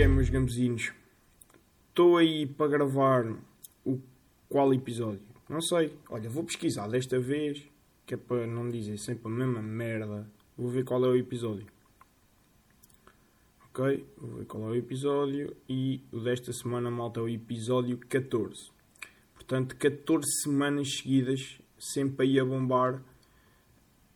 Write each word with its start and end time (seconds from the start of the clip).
é, 0.00 0.08
meus 0.08 0.30
gambezinhos? 0.30 0.92
Estou 1.90 2.16
aí 2.16 2.46
para 2.46 2.68
gravar 2.68 3.36
o 3.84 4.00
qual 4.48 4.72
episódio? 4.72 5.20
Não 5.46 5.60
sei. 5.60 5.94
Olha, 6.08 6.30
vou 6.30 6.42
pesquisar 6.42 6.88
desta 6.88 7.20
vez, 7.20 7.62
que 8.06 8.14
é 8.14 8.16
para 8.16 8.46
não 8.46 8.70
dizer 8.70 8.96
sempre 8.96 9.26
a 9.26 9.30
mesma 9.30 9.60
merda. 9.60 10.26
Vou 10.56 10.70
ver 10.70 10.84
qual 10.84 11.04
é 11.04 11.08
o 11.08 11.16
episódio. 11.16 11.66
Ok? 13.66 14.06
Vou 14.16 14.38
ver 14.38 14.46
qual 14.46 14.62
é 14.64 14.66
o 14.68 14.74
episódio. 14.74 15.54
E 15.68 16.02
o 16.10 16.20
desta 16.20 16.50
semana, 16.50 16.90
malta, 16.90 17.20
é 17.20 17.22
o 17.22 17.28
episódio 17.28 17.98
14. 17.98 18.70
Portanto, 19.34 19.76
14 19.76 20.24
semanas 20.42 20.96
seguidas, 20.96 21.60
sempre 21.78 22.26
aí 22.26 22.40
a 22.40 22.44
bombar, 22.44 23.02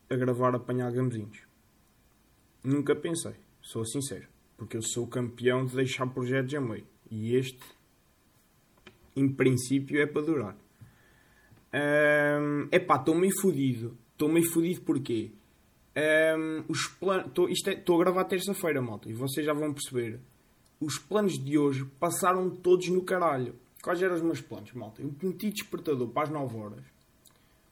a 0.09 0.17
gravar 0.17 0.55
apanhar 0.55 0.91
gambezinhos. 0.93 1.43
Nunca 2.63 2.97
pensei, 2.97 3.35
sou 3.61 3.85
sincero. 3.85 4.34
Porque 4.57 4.77
eu 4.77 4.83
sou 4.83 5.07
campeão 5.07 5.65
de 5.65 5.75
deixar 5.75 6.07
projetos 6.07 6.55
a 6.55 6.61
meio. 6.61 6.87
E 7.11 7.35
este, 7.37 7.63
em 9.17 9.29
princípio, 9.29 10.01
é 10.01 10.07
para 10.07 10.23
durar. 10.23 10.57
É 11.73 12.39
epá, 12.73 12.97
estou 12.97 13.15
meio 13.15 13.33
fodido. 13.41 13.97
Estou 14.13 14.29
meio 14.29 14.49
fodido 14.53 14.81
porquê? 14.83 15.33
Um, 15.97 16.65
os 16.69 16.87
planos. 16.87 17.27
Estou 17.27 17.99
é, 17.99 18.01
a 18.01 18.05
gravar 18.05 18.25
terça-feira, 18.25 18.81
malta. 18.81 19.11
E 19.11 19.13
vocês 19.13 19.45
já 19.45 19.53
vão 19.53 19.73
perceber. 19.73 20.21
Os 20.81 20.99
planos 20.99 21.33
de 21.33 21.59
hoje 21.59 21.85
passaram 21.99 22.49
todos 22.51 22.89
no 22.89 23.03
caralho. 23.03 23.55
Quais 23.83 24.01
eram 24.03 24.15
os 24.15 24.23
meus 24.23 24.41
planos, 24.41 24.73
malta? 24.73 25.03
Eu 25.03 25.13
meti 25.23 25.51
despertador 25.51 26.09
para 26.09 26.25
as 26.25 26.31
9 26.31 26.57
horas. 26.57 26.85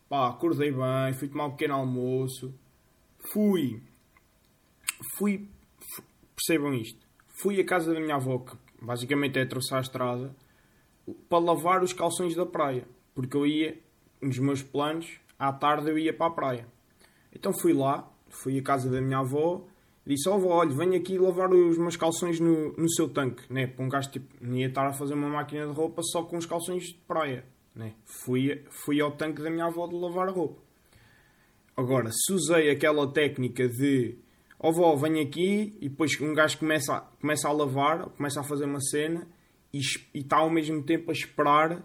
Pá, 0.09 0.29
acordei 0.29 0.71
bem, 0.71 1.13
fui 1.19 1.29
tomar 1.29 1.47
um 1.47 1.51
pequeno 1.53 1.75
almoço. 1.75 2.53
Fui. 3.33 3.81
Fui 5.17 5.49
percebam 6.43 6.75
isto. 6.75 6.99
Fui 7.29 7.61
à 7.61 7.65
casa 7.65 7.95
da 7.95 8.01
minha 8.01 8.17
avó, 8.17 8.39
que 8.39 8.57
basicamente 8.81 9.39
é 9.39 9.43
atravessar 9.43 9.79
a 9.79 9.81
estrada, 9.81 10.35
para 11.29 11.39
lavar 11.39 11.83
os 11.83 11.93
calções 11.93 12.35
da 12.35 12.45
praia. 12.45 12.87
Porque 13.15 13.37
eu 13.37 13.47
ia, 13.47 13.79
nos 14.21 14.39
meus 14.39 14.63
planos, 14.63 15.21
à 15.39 15.53
tarde 15.53 15.91
eu 15.91 15.99
ia 15.99 16.13
para 16.13 16.27
a 16.27 16.35
praia. 16.35 16.67
Então 17.35 17.53
fui 17.53 17.73
lá, 17.73 18.11
fui 18.29 18.59
à 18.59 18.63
casa 18.63 18.91
da 18.91 19.01
minha 19.01 19.19
avó, 19.19 19.65
disse: 20.07 20.29
Ó, 20.29 20.37
oh, 20.37 20.49
olha, 20.49 20.75
venho 20.75 20.95
aqui 20.95 21.19
lavar 21.19 21.53
os 21.53 21.79
meus 21.79 21.97
calções 21.97 22.39
no, 22.39 22.73
no 22.73 22.91
seu 22.91 23.09
tanque, 23.09 23.51
né? 23.53 23.67
Para 23.67 23.85
um 23.85 23.89
gajo 23.89 24.11
tipo, 24.11 24.27
não 24.41 24.57
ia 24.57 24.69
estar 24.69 24.87
a 24.87 24.93
fazer 24.93 25.15
uma 25.15 25.29
máquina 25.29 25.67
de 25.67 25.73
roupa 25.73 26.03
só 26.03 26.23
com 26.23 26.37
os 26.37 26.47
calções 26.47 26.85
de 26.85 26.95
praia, 27.07 27.45
né? 27.75 27.95
Fui, 28.05 28.65
fui 28.85 29.01
ao 29.01 29.13
tanque 29.13 29.43
da 29.43 29.51
minha 29.51 29.67
avó 29.67 29.87
de 29.87 29.95
lavar 29.95 30.29
a 30.29 30.33
roupa. 30.33 30.61
Agora, 31.77 32.11
se 32.13 32.33
usei 32.33 32.71
aquela 32.71 33.11
técnica 33.11 33.67
de 33.67 34.19
ó 34.63 34.69
oh, 34.69 34.73
vó, 34.73 34.95
venho 34.95 35.21
aqui 35.21 35.77
e 35.81 35.89
depois 35.89 36.19
um 36.21 36.33
gajo 36.33 36.57
começa 36.57 36.95
a, 36.95 37.01
começa 37.01 37.49
a 37.49 37.53
lavar, 37.53 38.09
começa 38.11 38.41
a 38.41 38.45
fazer 38.45 38.65
uma 38.65 38.81
cena 38.81 39.27
e, 39.75 39.81
está 40.15 40.37
ao 40.37 40.49
mesmo 40.49 40.83
tempo 40.85 41.11
a 41.11 41.13
esperar 41.13 41.83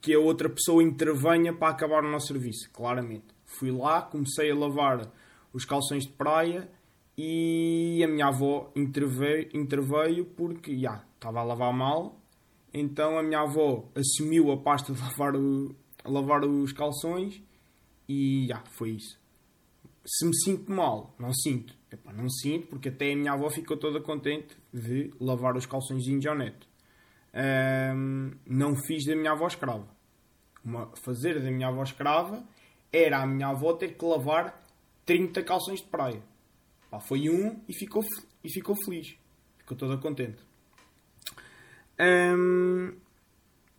que 0.00 0.12
a 0.12 0.20
outra 0.20 0.50
pessoa 0.50 0.82
intervenha 0.82 1.54
para 1.54 1.70
acabar 1.70 2.04
o 2.04 2.10
nosso 2.10 2.26
serviço, 2.26 2.70
claramente. 2.70 3.24
Fui 3.46 3.70
lá, 3.70 4.02
comecei 4.02 4.50
a 4.50 4.54
lavar 4.54 5.10
os 5.54 5.64
calções 5.64 6.04
de 6.04 6.12
praia 6.12 6.68
e 7.16 8.02
a 8.04 8.08
minha 8.08 8.26
avó 8.26 8.70
interveio, 8.76 9.48
interveio 9.54 10.26
porque 10.26 10.76
já 10.78 11.02
estava 11.14 11.40
a 11.40 11.44
lavar 11.44 11.72
mal. 11.72 12.20
Então 12.74 13.18
a 13.18 13.22
minha 13.22 13.40
avó 13.40 13.88
assumiu 13.94 14.52
a 14.52 14.58
pasta 14.58 14.92
de 14.92 15.00
lavar, 15.02 15.34
o, 15.34 15.74
lavar 16.04 16.44
os 16.44 16.72
calções 16.74 17.42
e 18.06 18.46
já 18.48 18.62
foi 18.66 18.90
isso 18.90 19.23
se 20.04 20.26
me 20.26 20.36
sinto 20.36 20.70
mal, 20.70 21.14
não 21.18 21.32
sinto. 21.32 21.74
Epá, 21.90 22.12
não 22.12 22.28
sinto, 22.28 22.66
porque 22.66 22.88
até 22.88 23.12
a 23.12 23.16
minha 23.16 23.32
avó 23.32 23.48
ficou 23.48 23.76
toda 23.76 24.00
contente 24.00 24.54
de 24.72 25.10
lavar 25.20 25.56
os 25.56 25.64
calçõezinhos 25.64 26.26
ao 26.26 26.36
neto. 26.36 26.66
Um, 27.34 28.32
não 28.46 28.76
fiz 28.76 29.06
da 29.06 29.16
minha 29.16 29.32
avó 29.32 29.46
escrava. 29.46 29.88
Uma, 30.64 30.90
fazer 31.04 31.40
da 31.40 31.50
minha 31.50 31.68
avó 31.68 31.82
escrava 31.82 32.44
era 32.92 33.22
a 33.22 33.26
minha 33.26 33.48
avó 33.48 33.72
ter 33.72 33.96
que 33.96 34.04
lavar 34.04 34.62
30 35.06 35.42
calções 35.42 35.80
de 35.80 35.86
praia. 35.86 36.22
Pá, 36.90 37.00
foi 37.00 37.28
um 37.30 37.62
e 37.68 37.74
ficou, 37.74 38.02
e 38.42 38.52
ficou 38.52 38.74
feliz. 38.84 39.16
Ficou 39.58 39.76
toda 39.76 39.96
contente. 39.96 40.42
Um, 41.98 42.94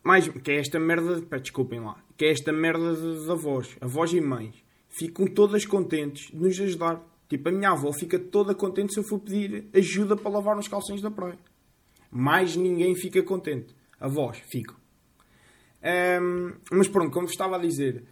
mais, 0.04 0.28
que 0.28 0.52
é 0.52 0.60
esta 0.60 0.80
merda. 0.80 1.22
Pá, 1.22 1.38
desculpem 1.38 1.80
lá. 1.82 2.04
Que 2.18 2.26
é 2.26 2.32
esta 2.32 2.52
merda 2.52 2.96
de, 2.96 3.26
de 3.26 3.32
avós. 3.32 3.78
Avós 3.82 4.12
e 4.12 4.22
mães 4.22 4.65
ficam 4.98 5.28
todas 5.28 5.66
contentes 5.66 6.32
de 6.32 6.38
nos 6.38 6.60
ajudar. 6.60 7.02
Tipo, 7.28 7.50
a 7.50 7.52
minha 7.52 7.72
avó 7.72 7.92
fica 7.92 8.18
toda 8.18 8.56
contente 8.56 8.94
se 8.94 9.00
eu 9.00 9.04
for 9.04 9.20
pedir 9.20 9.68
ajuda 9.74 10.16
para 10.16 10.32
lavar 10.32 10.58
os 10.58 10.68
calções 10.68 11.02
da 11.02 11.12
praia. 11.12 11.38
Mais 12.12 12.56
ninguém 12.56 12.96
fica 12.96 13.22
contente. 13.22 13.76
Avós 14.00 14.38
ficam. 14.40 14.76
Um, 16.22 16.54
mas 16.72 16.88
pronto, 16.88 17.12
como 17.12 17.28
estava 17.28 17.58
a 17.58 17.60
dizer, 17.60 18.04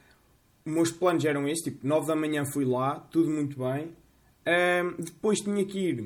os 0.65 0.73
meus 0.73 0.91
planos 0.91 1.23
eram 1.23 1.47
estes. 1.47 1.71
Tipo, 1.73 1.87
9 1.87 2.07
da 2.07 2.15
manhã 2.15 2.43
fui 2.45 2.65
lá, 2.65 2.99
tudo 2.99 3.29
muito 3.29 3.57
bem. 3.57 3.91
Um, 4.45 5.01
depois 5.01 5.39
tinha 5.39 5.63
que 5.65 5.79
ir 5.79 6.01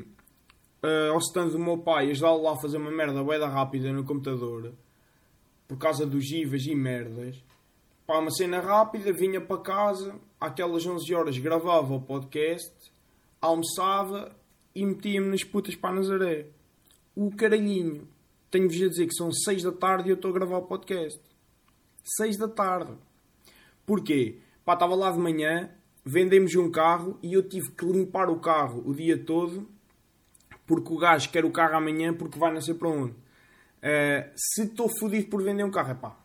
uh, 0.83 1.11
ao 1.11 1.17
stand 1.19 1.49
do 1.49 1.59
meu 1.59 1.77
pai, 1.77 2.11
ajudá-lo 2.11 2.43
lá 2.43 2.53
a 2.53 2.57
fazer 2.57 2.77
uma 2.77 2.91
merda 2.91 3.23
boeda 3.23 3.47
rápida 3.47 3.91
no 3.91 4.03
computador. 4.03 4.73
Por 5.67 5.77
causa 5.77 6.05
dos 6.05 6.29
IVAs 6.29 6.65
e 6.65 6.75
merdas. 6.75 7.46
Pá, 8.07 8.19
uma 8.19 8.31
cena 8.31 8.61
rápida, 8.61 9.11
vinha 9.11 9.41
para 9.41 9.61
casa, 9.61 10.15
àquelas 10.39 10.85
11 10.85 11.13
horas 11.13 11.37
gravava 11.37 11.93
o 11.93 12.01
podcast, 12.01 12.73
almoçava 13.41 14.33
e 14.73 14.85
metia-me 14.85 15.27
nas 15.27 15.43
putas 15.43 15.75
para 15.75 15.89
a 15.89 15.95
Nazaré. 15.95 16.47
O 17.13 17.29
caralhinho. 17.35 18.07
Tenho-vos 18.49 18.81
a 18.81 18.87
dizer 18.87 19.07
que 19.07 19.13
são 19.13 19.29
6 19.29 19.63
da 19.63 19.73
tarde 19.73 20.07
e 20.07 20.11
eu 20.11 20.15
estou 20.15 20.31
a 20.31 20.33
gravar 20.33 20.59
o 20.59 20.67
podcast. 20.67 21.21
6 22.15 22.37
da 22.37 22.47
tarde. 22.47 22.93
Porquê? 23.85 24.39
Pá, 24.63 24.75
estava 24.75 24.95
lá 24.95 25.11
de 25.11 25.19
manhã, 25.19 25.69
vendemos 26.05 26.55
um 26.55 26.71
carro 26.71 27.19
e 27.21 27.33
eu 27.33 27.43
tive 27.43 27.71
que 27.71 27.85
limpar 27.85 28.29
o 28.29 28.39
carro 28.39 28.81
o 28.85 28.95
dia 28.95 29.17
todo 29.17 29.67
porque 30.65 30.93
o 30.93 30.97
gajo 30.97 31.29
quer 31.29 31.43
o 31.43 31.51
carro 31.51 31.75
amanhã 31.75 32.13
porque 32.13 32.39
vai 32.39 32.53
nascer 32.53 32.75
para 32.75 32.87
onde. 32.87 33.11
Uh, 33.11 34.31
se 34.33 34.63
estou 34.63 34.87
fodido 34.97 35.27
por 35.27 35.43
vender 35.43 35.65
um 35.65 35.71
carro, 35.71 35.91
é 35.91 35.95
pá, 35.95 36.15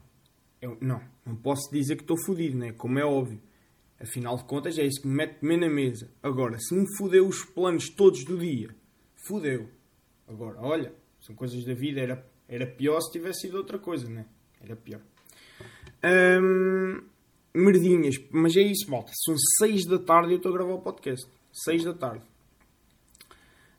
eu, 0.63 0.79
não, 0.81 1.03
não 1.27 1.35
posso 1.35 1.71
dizer 1.73 1.97
que 1.97 2.03
estou 2.03 2.17
fodido, 2.25 2.57
né? 2.57 2.73
como 2.73 2.99
é 2.99 3.05
óbvio. 3.05 3.41
Afinal 4.01 4.37
de 4.37 4.45
contas, 4.45 4.79
é 4.79 4.85
isso 4.85 5.03
que 5.03 5.09
me 5.09 5.15
mete 5.15 5.41
comer 5.41 5.59
na 5.59 5.69
mesa. 5.69 6.09
Agora, 6.23 6.59
se 6.59 6.75
me 6.75 6.87
fudeu 6.97 7.27
os 7.27 7.45
planos 7.45 7.89
todos 7.89 8.25
do 8.25 8.39
dia, 8.39 8.75
fudeu. 9.27 9.69
Agora, 10.27 10.61
olha, 10.61 10.95
são 11.21 11.35
coisas 11.35 11.65
da 11.65 11.75
vida. 11.75 12.01
Era, 12.01 12.27
era 12.49 12.67
pior 12.67 13.01
se 13.01 13.13
tivesse 13.13 13.43
sido 13.43 13.59
outra 13.59 13.79
coisa, 13.79 14.09
né? 14.09 14.25
Era 14.61 14.75
pior. 14.75 15.01
Hum, 16.05 17.03
merdinhas, 17.55 18.17
mas 18.31 18.57
é 18.57 18.63
isso, 18.63 18.91
malta. 18.91 19.13
São 19.15 19.37
6 19.59 19.87
da 19.87 19.99
tarde 19.99 20.31
e 20.31 20.33
eu 20.33 20.37
estou 20.39 20.51
a 20.51 20.55
gravar 20.55 20.75
o 20.75 20.81
podcast. 20.81 21.29
6 21.53 21.85
da 21.85 21.95
tarde. 21.95 22.25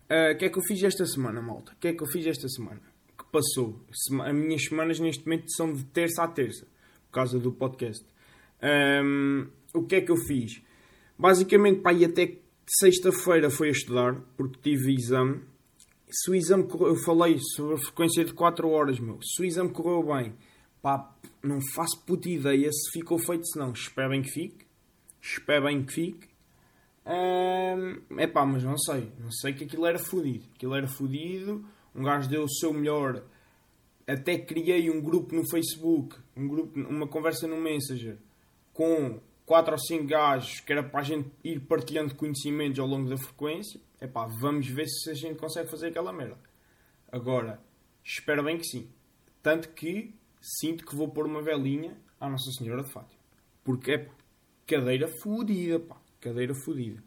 Ah, 0.09 0.31
o 0.31 0.33
uh, 0.33 0.38
que 0.38 0.45
é 0.45 0.50
que 0.50 0.57
eu 0.57 0.63
fiz 0.63 0.83
esta 0.83 1.05
semana, 1.05 1.41
malta? 1.41 1.73
O 1.73 1.75
que 1.75 1.88
é 1.88 1.94
que 1.94 2.03
eu 2.03 2.07
fiz 2.07 2.25
esta 2.25 2.47
semana? 2.47 2.81
Que 3.17 3.25
passou? 3.31 3.81
As 3.89 4.33
minhas 4.33 4.63
semanas 4.65 5.00
neste 5.00 5.25
momento 5.25 5.51
são 5.51 5.73
de 5.73 5.83
terça 5.85 6.23
a 6.23 6.27
terça, 6.27 6.67
causa 7.13 7.40
do 7.40 7.51
podcast. 7.51 8.06
Um, 8.62 9.47
o 9.74 9.84
que 9.84 9.96
é 9.96 10.01
que 10.01 10.12
eu 10.12 10.18
fiz? 10.18 10.62
Basicamente, 11.18 11.81
pá, 11.81 11.94
e 11.94 12.06
até 12.06 12.38
sexta-feira 12.68 13.50
foi 13.50 13.69
a 13.69 13.72
estudar, 13.72 14.16
porque 14.35 14.59
tive 14.62 14.94
exame. 14.94 15.41
Se 16.09 16.31
o 16.31 16.35
exame 16.35 16.63
correu, 16.63 16.90
eu 16.90 16.96
falei 16.96 17.38
sobre 17.56 17.75
a 17.75 17.78
frequência 17.78 18.24
de 18.24 18.34
4 18.34 18.69
horas, 18.69 19.00
meu. 19.00 19.19
Se 19.22 19.41
o 19.41 19.46
exame 19.46 19.72
correu 19.72 20.03
bem, 20.03 20.34
pá, 20.81 21.16
não 21.41 21.59
faço 21.74 22.00
puta 22.06 22.29
ideia 22.29 22.69
se 22.72 22.91
ficou 22.91 23.18
feito, 23.18 23.45
se 23.45 23.57
não. 23.57 23.72
Espero 23.72 24.09
bem 24.09 24.22
que 24.22 24.30
fique. 24.30 24.66
Espero 25.22 25.66
bem 25.66 25.84
que 25.84 25.94
fique. 25.94 26.28
É 28.18 28.28
pá, 28.28 28.45
mas 28.45 28.63
não 28.63 28.78
sei. 28.78 29.12
Não 29.19 29.31
sei 29.31 29.53
que 29.53 29.66
aquilo 29.66 29.85
era 29.85 30.00
fodido. 30.00 30.45
Aquilo 30.56 30.75
era 30.75 30.88
fodido. 30.88 31.65
Um 31.95 32.04
gajo 32.04 32.30
deu 32.30 32.44
o 32.44 32.50
seu 32.50 32.74
melhor. 32.74 33.24
Até 34.07 34.38
criei 34.38 34.89
um 34.89 35.01
grupo 35.01 35.36
no 35.36 35.48
Facebook, 35.50 36.15
um 36.35 36.47
grupo, 36.47 36.80
uma 36.80 37.07
conversa 37.07 37.47
no 37.47 37.57
Messenger 37.57 38.18
com 38.74 39.19
quatro 39.45 39.74
ou 39.74 39.80
cinco 39.80 40.06
gajos 40.06 40.59
que 40.62 40.71
era 40.71 40.83
para 40.83 41.01
a 41.01 41.03
gente 41.03 41.30
ir 41.44 41.59
partilhando 41.62 42.15
conhecimentos 42.15 42.80
ao 42.80 42.88
longo 42.88 43.09
da 43.09 43.18
frequência, 43.18 43.80
é 44.00 44.07
pá, 44.07 44.25
vamos 44.25 44.68
ver 44.68 44.88
se 44.88 45.12
a 45.12 45.13
gente 45.13 45.38
consegue 45.38 45.69
fazer 45.69 45.88
aquela 45.88 46.12
merda. 46.12 46.38
Agora, 47.12 47.59
espero 48.03 48.44
bem 48.44 48.57
que 48.57 48.65
sim. 48.65 48.89
Tanto 49.41 49.69
que 49.69 50.13
sinto 50.41 50.85
que 50.85 50.95
vou 50.95 51.09
pôr 51.09 51.25
uma 51.25 51.41
velinha 51.41 51.97
à 52.19 52.30
Nossa 52.30 52.51
Senhora 52.51 52.83
de 52.83 52.91
Fátima. 52.91 53.21
Porque 53.63 53.91
é 53.91 53.97
pá, 54.00 54.13
cadeira 54.65 55.07
fodida, 55.21 55.79
pá, 55.79 55.97
cadeira 56.19 56.53
fodida. 56.56 57.01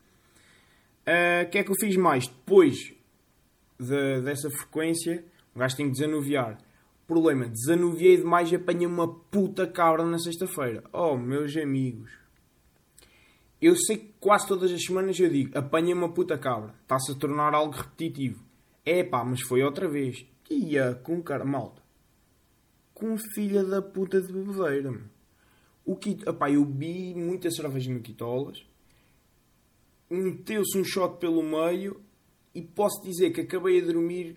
O 1.06 1.10
uh, 1.10 1.50
que 1.50 1.58
é 1.58 1.64
que 1.64 1.70
eu 1.70 1.74
fiz 1.80 1.96
mais? 1.96 2.26
Depois 2.26 2.94
de, 3.78 4.20
dessa 4.22 4.50
frequência, 4.50 5.24
o 5.54 5.58
gajo 5.58 5.76
tem 5.76 5.86
que 5.86 5.92
desanuviar. 5.92 6.58
Problema, 7.06 7.48
desanuviei 7.48 8.16
demais 8.16 8.50
e 8.50 8.56
apanhei 8.56 8.86
uma 8.86 9.06
puta 9.06 9.66
cabra 9.66 10.04
na 10.04 10.18
sexta-feira. 10.18 10.82
Oh, 10.92 11.16
meus 11.16 11.56
amigos 11.56 12.26
eu 13.60 13.74
sei 13.74 13.96
que 13.96 14.12
quase 14.20 14.46
todas 14.46 14.70
as 14.70 14.84
semanas 14.84 15.18
eu 15.18 15.30
digo 15.30 15.56
apanha 15.56 15.94
uma 15.94 16.12
puta 16.12 16.36
cabra. 16.36 16.74
Está-se 16.82 17.12
a 17.12 17.14
tornar 17.14 17.54
algo 17.54 17.74
repetitivo. 17.74 18.44
É 18.84 19.02
pá, 19.02 19.24
mas 19.24 19.40
foi 19.40 19.62
outra 19.62 19.88
vez. 19.88 20.26
Ia 20.50 20.94
com 20.94 21.22
cara, 21.22 21.44
malta. 21.44 21.82
Com 22.92 23.16
filha 23.16 23.64
da 23.64 23.80
puta 23.80 24.20
de 24.20 24.32
bebedeira, 24.32 24.90
mano. 24.90 25.10
O 25.84 25.96
kit, 25.96 26.28
epá, 26.28 26.50
eu 26.50 26.64
vi 26.64 27.14
muita 27.14 27.50
cerveja 27.50 27.92
no 27.92 28.00
Quitolas. 28.00 28.66
Meteu-se 30.10 30.78
um 30.78 30.84
shot 30.84 31.18
pelo 31.18 31.42
meio 31.42 32.00
e 32.54 32.62
posso 32.62 33.02
dizer 33.02 33.30
que 33.30 33.40
acabei 33.40 33.80
a 33.80 33.84
dormir 33.84 34.36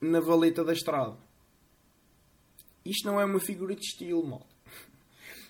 na 0.00 0.20
valeta 0.20 0.62
da 0.62 0.72
estrada. 0.72 1.16
Isto 2.84 3.06
não 3.06 3.20
é 3.20 3.24
uma 3.24 3.40
figura 3.40 3.74
de 3.74 3.82
estilo, 3.82 4.26
malta. 4.26 4.46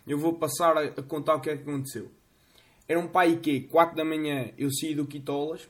Eu 0.06 0.18
vou 0.18 0.34
passar 0.34 0.76
a, 0.76 0.90
contar 1.02 1.36
o 1.36 1.40
que 1.40 1.50
é 1.50 1.56
que 1.56 1.62
aconteceu. 1.62 2.10
Era 2.88 2.98
um 2.98 3.06
pai 3.06 3.36
que, 3.36 3.60
4 3.60 3.96
da 3.96 4.04
manhã, 4.04 4.50
eu 4.58 4.68
saí 4.72 4.94
do 4.94 5.06
Quitolas. 5.06 5.68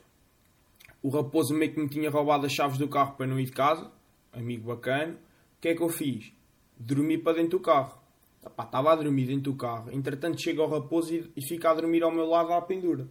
O 1.03 1.09
raposo 1.09 1.53
meio 1.53 1.73
que 1.73 1.79
me 1.79 1.89
tinha 1.89 2.09
roubado 2.09 2.45
as 2.45 2.51
chaves 2.51 2.77
do 2.77 2.87
carro 2.87 3.15
para 3.15 3.27
não 3.27 3.39
ir 3.39 3.45
de 3.45 3.51
casa. 3.51 3.91
Amigo 4.33 4.67
bacana. 4.67 5.13
O 5.13 5.61
que 5.61 5.69
é 5.69 5.75
que 5.75 5.81
eu 5.81 5.89
fiz? 5.89 6.33
Dormi 6.77 7.17
para 7.17 7.37
dentro 7.37 7.59
do 7.59 7.59
carro. 7.59 7.99
Estava 8.43 8.91
a 8.91 8.95
dormir 8.95 9.27
dentro 9.27 9.51
do 9.51 9.55
carro. 9.55 9.91
Entretanto, 9.91 10.41
chega 10.41 10.63
o 10.63 10.67
raposo 10.67 11.13
e, 11.13 11.31
e 11.35 11.47
fica 11.47 11.69
a 11.69 11.75
dormir 11.75 12.01
ao 12.01 12.11
meu 12.11 12.25
lado 12.25 12.53
à 12.53 12.61
pendura. 12.61 13.07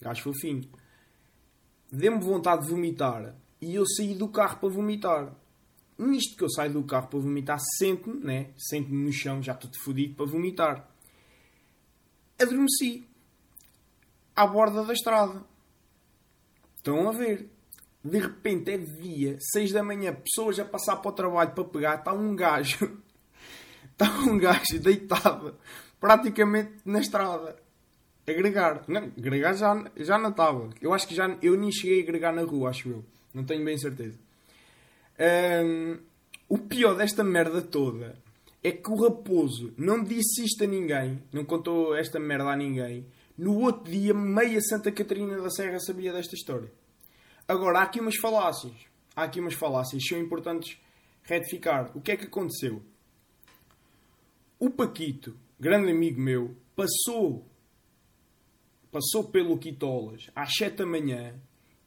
Gajo 0.00 0.22
fofinho. 0.22 0.68
Deu-me 1.90 2.20
vontade 2.20 2.62
de 2.62 2.70
vomitar. 2.70 3.36
E 3.60 3.76
eu 3.76 3.86
saí 3.86 4.14
do 4.14 4.26
carro 4.28 4.58
para 4.58 4.68
vomitar. 4.68 5.32
Nisto 5.98 6.36
que 6.36 6.44
eu 6.44 6.50
saio 6.50 6.72
do 6.72 6.82
carro 6.84 7.08
para 7.08 7.18
vomitar, 7.18 7.58
sento-me, 7.78 8.24
né? 8.24 8.50
Sento-me 8.56 9.04
no 9.04 9.12
chão, 9.12 9.42
já 9.42 9.54
todo 9.54 9.76
fodido, 9.78 10.14
para 10.14 10.26
vomitar. 10.26 10.88
Adormeci. 12.40 13.06
À 14.34 14.46
borda 14.46 14.84
da 14.84 14.92
estrada. 14.92 15.44
Estão 16.76 17.08
a 17.08 17.12
ver. 17.12 17.48
De 18.04 18.18
repente 18.18 18.72
é 18.72 18.78
via, 18.78 19.38
6 19.52 19.72
da 19.72 19.82
manhã, 19.82 20.12
pessoas 20.12 20.58
a 20.58 20.64
passar 20.64 20.96
para 20.96 21.08
o 21.10 21.12
trabalho 21.12 21.52
para 21.52 21.64
pegar, 21.64 21.94
está 21.96 22.12
um 22.12 22.34
gajo. 22.34 22.98
Está 23.92 24.10
um 24.20 24.38
gajo 24.38 24.80
deitado, 24.80 25.54
praticamente 26.00 26.72
na 26.84 26.98
estrada. 26.98 27.56
Agregar. 28.26 28.84
Não, 28.88 29.02
agregar 29.02 29.52
já, 29.52 29.84
já 29.96 30.18
não 30.18 30.30
estava. 30.30 30.70
Eu 30.80 30.92
acho 30.94 31.06
que 31.06 31.14
já. 31.14 31.28
Eu 31.42 31.56
nem 31.56 31.70
cheguei 31.70 32.00
a 32.00 32.02
agregar 32.02 32.32
na 32.32 32.42
rua, 32.42 32.70
acho 32.70 32.88
eu. 32.88 33.04
Não 33.34 33.44
tenho 33.44 33.64
bem 33.64 33.76
certeza. 33.76 34.18
Um, 35.22 35.98
o 36.48 36.58
pior 36.58 36.96
desta 36.96 37.22
merda 37.22 37.62
toda 37.62 38.18
é 38.60 38.72
que 38.72 38.90
o 38.90 39.00
Raposo 39.00 39.72
não 39.78 40.02
disse 40.02 40.44
isto 40.44 40.64
a 40.64 40.66
ninguém, 40.66 41.22
não 41.32 41.44
contou 41.44 41.94
esta 41.94 42.18
merda 42.18 42.50
a 42.50 42.56
ninguém. 42.56 43.06
No 43.38 43.58
outro 43.60 43.90
dia, 43.90 44.12
meia 44.12 44.60
Santa 44.60 44.90
Catarina 44.90 45.40
da 45.40 45.48
Serra 45.48 45.78
sabia 45.78 46.12
desta 46.12 46.34
história. 46.34 46.70
Agora, 47.46 47.78
há 47.78 47.82
aqui 47.82 48.00
umas 48.00 48.16
falácias. 48.16 48.74
Há 49.14 49.24
aqui 49.24 49.40
umas 49.40 49.54
falácias. 49.54 50.02
São 50.04 50.18
importantes 50.18 50.76
retificar. 51.22 51.96
O 51.96 52.00
que 52.00 52.12
é 52.12 52.16
que 52.16 52.24
aconteceu? 52.24 52.82
O 54.58 54.70
Paquito, 54.70 55.36
grande 55.58 55.90
amigo 55.90 56.20
meu, 56.20 56.56
passou 56.74 57.46
passou 58.90 59.24
pelo 59.24 59.56
Quitolas 59.56 60.30
às 60.36 60.52
7 60.52 60.76
da 60.76 60.86
manhã 60.86 61.34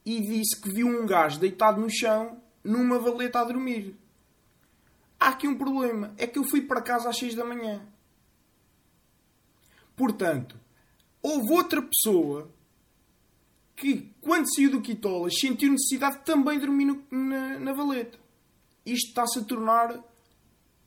e 0.03 0.19
disse 0.21 0.59
que 0.59 0.71
viu 0.71 0.87
um 0.87 1.05
gajo 1.05 1.39
deitado 1.39 1.79
no 1.79 1.89
chão 1.89 2.41
numa 2.65 2.97
valeta 2.99 3.39
a 3.39 3.43
dormir. 3.43 3.95
Há 5.19 5.29
aqui 5.29 5.47
um 5.47 5.57
problema. 5.57 6.13
É 6.17 6.25
que 6.27 6.39
eu 6.39 6.43
fui 6.43 6.61
para 6.61 6.81
casa 6.81 7.09
às 7.09 7.17
6 7.17 7.35
da 7.35 7.45
manhã. 7.45 7.81
Portanto, 9.95 10.59
houve 11.21 11.53
outra 11.53 11.81
pessoa 11.81 12.51
que, 13.75 14.13
quando 14.19 14.53
saiu 14.53 14.71
do 14.71 14.81
Quitolas, 14.81 15.39
sentiu 15.39 15.71
necessidade 15.71 16.17
de 16.17 16.25
também 16.25 16.59
dormir 16.59 16.85
no, 16.85 17.03
na, 17.11 17.59
na 17.59 17.73
valeta. 17.73 18.17
Isto 18.85 19.09
está-se 19.09 19.39
a 19.39 19.43
tornar 19.43 20.03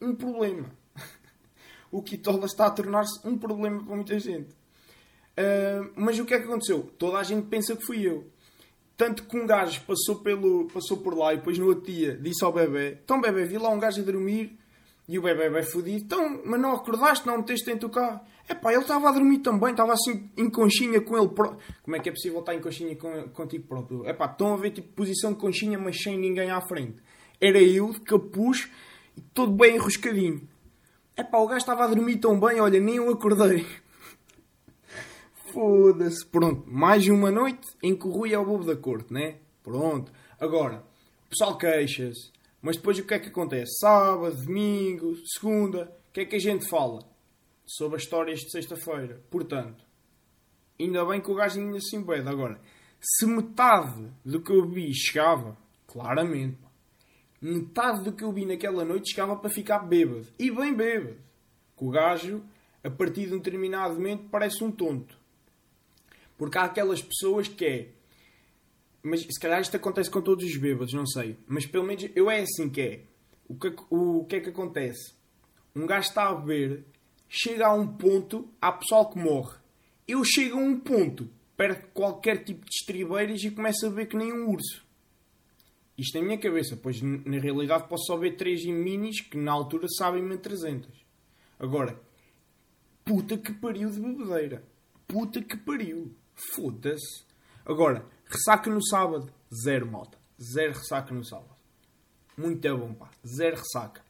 um 0.00 0.14
problema. 0.14 0.70
o 1.90 2.02
Quitolas 2.02 2.50
está 2.50 2.66
a 2.66 2.70
tornar-se 2.70 3.26
um 3.26 3.38
problema 3.38 3.82
para 3.82 3.94
muita 3.94 4.18
gente. 4.18 4.50
Uh, 5.38 5.92
mas 5.94 6.18
o 6.18 6.24
que 6.24 6.34
é 6.34 6.38
que 6.38 6.44
aconteceu? 6.44 6.82
Toda 6.98 7.18
a 7.18 7.22
gente 7.22 7.46
pensa 7.46 7.76
que 7.76 7.86
fui 7.86 8.06
eu. 8.06 8.30
Tanto 8.98 9.22
que 9.22 9.38
um 9.38 9.46
gajo 9.46 9.80
passou, 9.82 10.16
pelo, 10.16 10.66
passou 10.74 10.96
por 10.96 11.16
lá 11.16 11.32
e 11.32 11.36
depois 11.36 11.56
no 11.56 11.66
outro 11.66 11.84
dia 11.84 12.18
disse 12.20 12.44
ao 12.44 12.52
bebê: 12.52 12.98
Então, 13.04 13.20
bebê, 13.20 13.44
vi 13.44 13.56
lá 13.56 13.68
um 13.70 13.78
gajo 13.78 14.00
a 14.02 14.04
dormir. 14.04 14.58
E 15.08 15.16
o 15.18 15.22
bebê 15.22 15.48
vai 15.48 15.62
fodido. 15.62 16.04
Então, 16.04 16.42
mas 16.44 16.60
não 16.60 16.72
acordaste? 16.72 17.24
Não 17.24 17.38
meteste 17.38 17.72
do 17.76 17.88
carro? 17.88 18.20
É 18.48 18.54
pá, 18.54 18.72
ele 18.72 18.82
estava 18.82 19.08
a 19.08 19.12
dormir 19.12 19.38
também. 19.38 19.70
Estava 19.70 19.92
assim 19.92 20.28
em 20.36 20.50
conchinha 20.50 21.00
com 21.00 21.16
ele 21.16 21.28
próprio. 21.28 21.60
Como 21.82 21.96
é 21.96 22.00
que 22.00 22.08
é 22.08 22.12
possível 22.12 22.40
estar 22.40 22.54
em 22.54 22.60
conchinha 22.60 22.96
com, 22.96 23.28
contigo 23.28 23.68
próprio? 23.68 24.04
É 24.04 24.12
pá, 24.12 24.26
estão 24.26 24.52
a 24.52 24.56
ver 24.56 24.72
tipo 24.72 24.88
posição 24.94 25.32
de 25.32 25.38
conchinha, 25.38 25.78
mas 25.78 26.02
sem 26.02 26.18
ninguém 26.18 26.50
à 26.50 26.60
frente. 26.60 26.96
Era 27.40 27.62
eu, 27.62 27.92
de 27.92 28.00
capuz, 28.00 28.68
e 29.16 29.20
todo 29.32 29.52
bem 29.52 29.76
enroscadinho. 29.76 30.46
É 31.16 31.22
pá, 31.22 31.38
o 31.38 31.46
gajo 31.46 31.58
estava 31.58 31.84
a 31.84 31.86
dormir 31.86 32.16
tão 32.16 32.38
bem, 32.38 32.60
olha, 32.60 32.80
nem 32.80 32.96
eu 32.96 33.08
acordei. 33.08 33.64
Foda-se. 35.52 36.26
Pronto, 36.26 36.64
mais 36.66 37.06
uma 37.08 37.30
noite 37.30 37.66
em 37.82 37.96
que 37.96 38.06
o 38.06 38.10
Rui 38.10 38.32
é 38.32 38.38
o 38.38 38.44
bobo 38.44 38.64
da 38.64 38.76
corte, 38.76 39.12
né? 39.12 39.38
Pronto. 39.62 40.12
Agora, 40.38 40.84
o 41.26 41.28
pessoal 41.30 41.56
queixa-se. 41.56 42.30
Mas 42.60 42.76
depois 42.76 42.98
o 42.98 43.04
que 43.04 43.14
é 43.14 43.18
que 43.18 43.28
acontece? 43.28 43.78
Sábado, 43.78 44.44
domingo, 44.44 45.14
segunda, 45.26 45.92
o 46.08 46.12
que 46.12 46.20
é 46.20 46.24
que 46.24 46.36
a 46.36 46.40
gente 46.40 46.68
fala? 46.68 47.00
Sobre 47.64 47.96
as 47.96 48.02
histórias 48.02 48.40
de 48.40 48.50
sexta-feira. 48.50 49.22
Portanto, 49.30 49.84
ainda 50.78 51.04
bem 51.04 51.20
que 51.20 51.30
o 51.30 51.34
gajo 51.34 51.60
ainda 51.60 51.80
se 51.80 51.96
impede. 51.96 52.28
Agora, 52.28 52.60
se 53.00 53.26
metade 53.26 54.10
do 54.24 54.40
que 54.40 54.52
eu 54.52 54.68
vi 54.68 54.92
chegava, 54.92 55.56
claramente, 55.86 56.58
metade 57.40 58.04
do 58.04 58.12
que 58.12 58.24
eu 58.24 58.32
vi 58.32 58.44
naquela 58.44 58.84
noite 58.84 59.10
chegava 59.10 59.36
para 59.36 59.50
ficar 59.50 59.78
bêbado. 59.80 60.26
E 60.38 60.50
bem 60.50 60.74
bêbado. 60.74 61.16
Que 61.76 61.84
o 61.84 61.90
gajo, 61.90 62.42
a 62.82 62.90
partir 62.90 63.28
de 63.28 63.34
um 63.34 63.38
determinado 63.38 63.94
momento, 63.94 64.28
parece 64.30 64.62
um 64.64 64.70
tonto. 64.70 65.17
Porque 66.38 66.56
há 66.56 66.62
aquelas 66.62 67.02
pessoas 67.02 67.48
que 67.48 67.66
é. 67.66 67.88
Mas 69.02 69.20
se 69.20 69.40
calhar 69.40 69.60
isto 69.60 69.76
acontece 69.76 70.08
com 70.08 70.22
todos 70.22 70.44
os 70.44 70.56
bêbados, 70.56 70.94
não 70.94 71.06
sei. 71.06 71.36
Mas 71.46 71.66
pelo 71.66 71.84
menos 71.84 72.08
eu 72.14 72.30
é 72.30 72.40
assim 72.40 72.70
que 72.70 72.80
é. 72.80 73.00
O 73.48 73.56
que, 73.56 73.74
o, 73.90 74.20
o 74.20 74.24
que 74.24 74.36
é 74.36 74.40
que 74.40 74.50
acontece? 74.50 75.14
Um 75.74 75.84
gajo 75.86 76.08
está 76.08 76.28
a 76.28 76.34
beber, 76.34 76.84
chega 77.28 77.66
a 77.66 77.74
um 77.74 77.86
ponto, 77.86 78.48
há 78.60 78.72
pessoal 78.72 79.10
que 79.10 79.18
morre. 79.18 79.56
Eu 80.06 80.24
chego 80.24 80.58
a 80.58 80.62
um 80.62 80.78
ponto, 80.78 81.28
perto 81.56 81.88
qualquer 81.92 82.44
tipo 82.44 82.64
de 82.64 82.70
estribeiras 82.72 83.42
e 83.42 83.50
começo 83.50 83.86
a 83.86 83.90
beber 83.90 84.06
que 84.06 84.16
nem 84.16 84.32
um 84.32 84.48
urso. 84.48 84.86
Isto 85.96 86.16
é 86.16 86.20
a 86.20 86.24
minha 86.24 86.38
cabeça, 86.38 86.76
pois 86.76 87.02
na 87.02 87.38
realidade 87.38 87.88
posso 87.88 88.04
só 88.06 88.16
ver 88.16 88.36
3 88.36 88.66
em 88.66 88.72
minis 88.72 89.20
que 89.20 89.36
na 89.36 89.50
altura 89.50 89.88
sabem-me 89.88 90.38
300. 90.38 90.88
Agora, 91.58 92.00
puta 93.04 93.36
que 93.36 93.52
pariu 93.52 93.90
de 93.90 94.00
bebedeira. 94.00 94.62
Puta 95.08 95.42
que 95.42 95.56
pariu. 95.56 96.14
Foda-se. 96.54 97.24
Agora, 97.64 98.04
ressaca 98.26 98.70
no 98.70 98.84
sábado. 98.84 99.32
Zero, 99.52 99.86
malta. 99.86 100.18
Zero 100.40 100.72
ressaca 100.74 101.14
no 101.14 101.24
sábado. 101.24 101.56
Muito 102.36 102.76
bom, 102.76 102.94
pá. 102.94 103.10
Zero 103.26 103.56
ressaca. 103.56 104.02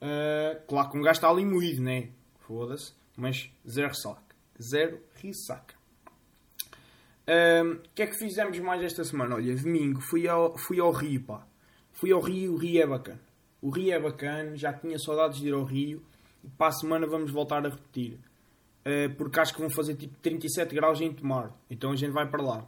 Uh, 0.00 0.60
claro 0.66 0.90
que 0.90 0.98
um 0.98 1.02
gajo 1.02 1.18
está 1.18 1.30
ali 1.30 1.44
moído, 1.44 1.82
né? 1.82 2.10
Foda-se. 2.40 2.92
Mas 3.16 3.50
zero 3.68 3.88
ressaca. 3.88 4.34
Zero 4.60 5.00
ressaca. 5.14 5.74
O 7.26 7.30
uh, 7.30 7.80
que 7.94 8.02
é 8.02 8.06
que 8.06 8.16
fizemos 8.16 8.58
mais 8.58 8.82
esta 8.82 9.04
semana? 9.04 9.36
Olha, 9.36 9.54
domingo 9.54 10.00
fui 10.00 10.26
ao, 10.26 10.56
fui 10.56 10.80
ao 10.80 10.90
Rio, 10.90 11.22
pá. 11.22 11.46
Fui 11.92 12.10
ao 12.12 12.20
Rio, 12.20 12.54
o 12.54 12.56
Rio 12.56 12.82
é 12.82 12.86
bacana. 12.86 13.20
O 13.60 13.70
Rio 13.70 13.92
é 13.92 14.00
bacana, 14.00 14.56
já 14.56 14.72
tinha 14.72 14.98
saudades 14.98 15.38
de 15.38 15.48
ir 15.48 15.52
ao 15.52 15.64
Rio. 15.64 16.02
E 16.42 16.48
para 16.48 16.68
a 16.68 16.72
semana 16.72 17.06
vamos 17.06 17.30
voltar 17.30 17.66
a 17.66 17.68
repetir. 17.68 18.18
Eh, 18.88 19.08
porque 19.10 19.38
acho 19.38 19.52
que 19.52 19.60
vão 19.60 19.68
fazer 19.68 19.96
tipo 19.96 20.16
37 20.16 20.74
graus 20.74 20.98
em 21.02 21.12
Tomar. 21.12 21.54
Então 21.68 21.92
a 21.92 21.96
gente 21.96 22.10
vai 22.10 22.26
para 22.26 22.42
lá. 22.42 22.66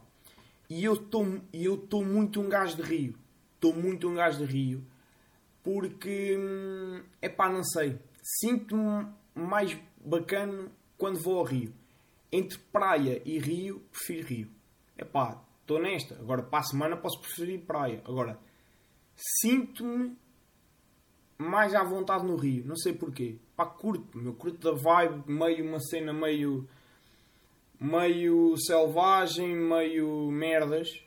E 0.69 0.85
eu 0.85 0.93
estou 0.93 2.05
muito 2.05 2.39
um 2.39 2.47
gajo 2.47 2.77
de 2.77 2.83
Rio. 2.83 3.15
Estou 3.55 3.73
muito 3.73 4.07
um 4.07 4.13
gajo 4.13 4.45
de 4.45 4.45
Rio. 4.45 4.85
Porque, 5.63 6.37
é 7.19 7.27
hum, 7.27 7.33
pá, 7.35 7.49
não 7.49 7.63
sei. 7.63 7.97
Sinto-me 8.21 9.07
mais 9.33 9.75
bacana 10.05 10.71
quando 10.95 11.19
vou 11.19 11.39
ao 11.39 11.43
Rio. 11.43 11.73
Entre 12.31 12.59
praia 12.71 13.19
e 13.25 13.39
Rio, 13.39 13.81
prefiro 13.91 14.27
Rio. 14.27 14.47
É 14.95 15.03
pá, 15.03 15.43
estou 15.61 15.81
nesta. 15.81 16.13
Agora, 16.19 16.43
para 16.43 16.59
a 16.59 16.63
semana, 16.63 16.97
posso 16.97 17.19
preferir 17.19 17.61
praia. 17.61 17.99
Agora, 18.05 18.37
sinto-me 19.15 20.15
mais 21.41 21.73
à 21.73 21.83
vontade 21.83 22.25
no 22.25 22.35
Rio. 22.35 22.65
Não 22.65 22.75
sei 22.75 22.93
porquê. 22.93 23.37
Pá, 23.55 23.65
curto, 23.65 24.17
meu, 24.17 24.33
curto 24.33 24.57
da 24.59 24.77
vibe, 24.77 25.23
meio 25.27 25.65
uma 25.65 25.79
cena 25.79 26.13
meio. 26.13 26.67
meio 27.79 28.55
selvagem, 28.57 29.55
meio 29.55 30.29
merdas. 30.31 31.03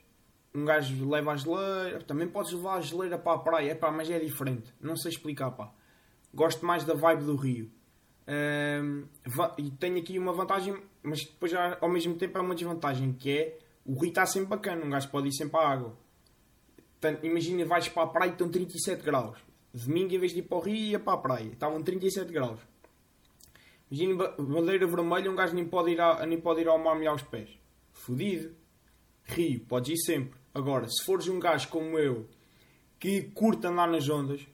Um 0.53 0.65
gajo 0.65 1.09
leva 1.09 1.31
a 1.31 1.35
geleira. 1.35 2.01
Também 2.03 2.27
podes 2.27 2.51
levar 2.51 2.77
a 2.77 2.81
geleira 2.81 3.17
para 3.17 3.33
a 3.33 3.39
praia, 3.39 3.71
é 3.71 3.75
pá, 3.75 3.91
mas 3.91 4.09
é 4.09 4.19
diferente. 4.19 4.73
Não 4.79 4.95
sei 4.95 5.11
explicar, 5.11 5.51
pá. 5.51 5.71
Gosto 6.33 6.65
mais 6.65 6.83
da 6.83 6.93
vibe 6.93 7.23
do 7.23 7.35
Rio. 7.35 7.71
Um, 8.27 9.05
e 9.57 9.69
tenho 9.71 9.97
aqui 9.99 10.17
uma 10.17 10.33
vantagem, 10.33 10.75
mas 11.03 11.23
depois 11.23 11.51
já, 11.51 11.77
ao 11.79 11.89
mesmo 11.89 12.15
tempo 12.15 12.37
é 12.37 12.41
uma 12.41 12.55
desvantagem, 12.55 13.13
que 13.13 13.29
é 13.29 13.59
o 13.85 13.93
Rio 13.93 14.09
está 14.09 14.25
sempre 14.25 14.49
bacana, 14.49 14.83
um 14.83 14.89
gajo 14.89 15.09
pode 15.09 15.27
ir 15.27 15.33
sempre 15.33 15.57
à 15.59 15.69
água 15.69 15.95
imagina, 17.23 17.65
vais 17.65 17.87
para 17.89 18.03
a 18.03 18.07
praia 18.07 18.29
e 18.29 18.31
estão 18.31 18.49
37 18.49 19.03
graus. 19.03 19.37
Domingo, 19.75 20.13
em 20.15 20.19
vez 20.19 20.31
de 20.31 20.39
ir 20.39 20.43
para 20.43 20.57
o 20.57 20.61
rio, 20.61 20.75
ia 20.75 20.99
para 20.99 21.13
a 21.13 21.17
praia. 21.17 21.51
Estavam 21.51 21.83
37 21.83 22.31
graus. 22.31 22.61
Imagina, 23.91 24.29
bandeira 24.39 24.87
vermelha, 24.87 25.29
um 25.29 25.35
gajo 25.35 25.53
nem 25.53 25.67
pode 25.67 25.91
ir, 25.91 25.99
a, 25.99 26.25
nem 26.25 26.39
pode 26.39 26.61
ir 26.61 26.67
ao 26.69 26.79
mar 26.81 26.95
molhar 26.95 27.13
os 27.13 27.23
pés. 27.23 27.49
Fodido. 27.91 28.55
Rio, 29.25 29.65
podes 29.65 29.99
ir 29.99 30.03
sempre. 30.05 30.39
Agora, 30.53 30.87
se 30.87 31.03
fores 31.03 31.27
um 31.27 31.39
gajo 31.39 31.67
como 31.67 31.99
eu, 31.99 32.25
que 32.97 33.23
curta 33.33 33.67
andar 33.67 33.89
nas 33.89 34.07
ondas, 34.07 34.47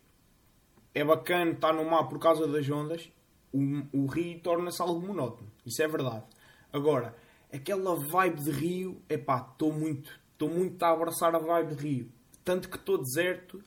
é 0.92 1.04
bacana 1.04 1.52
estar 1.52 1.72
no 1.72 1.86
mar 1.86 2.08
por 2.08 2.18
causa 2.18 2.48
das 2.48 2.68
ondas, 2.68 3.12
o, 3.54 3.60
o 3.94 4.08
rio 4.08 4.40
torna-se 4.40 4.82
algo 4.82 5.06
monótono. 5.06 5.52
Isso 5.64 5.84
é 5.84 5.88
verdade. 5.88 6.26
Agora, 6.74 7.16
aquela 7.54 7.96
vibe 7.96 8.42
de 8.42 8.50
rio, 8.50 9.02
é 9.08 9.20
pá, 9.20 9.48
estou 9.52 9.72
muito, 9.72 10.20
estou 10.32 10.50
muito 10.50 10.82
a 10.82 10.90
abraçar 10.90 11.36
a 11.36 11.40
vibe 11.40 11.76
de 11.76 11.84
rio. 11.84 12.12
Tanto 12.44 12.70
que 12.70 12.78
estou 12.78 12.98
deserto 12.98 13.64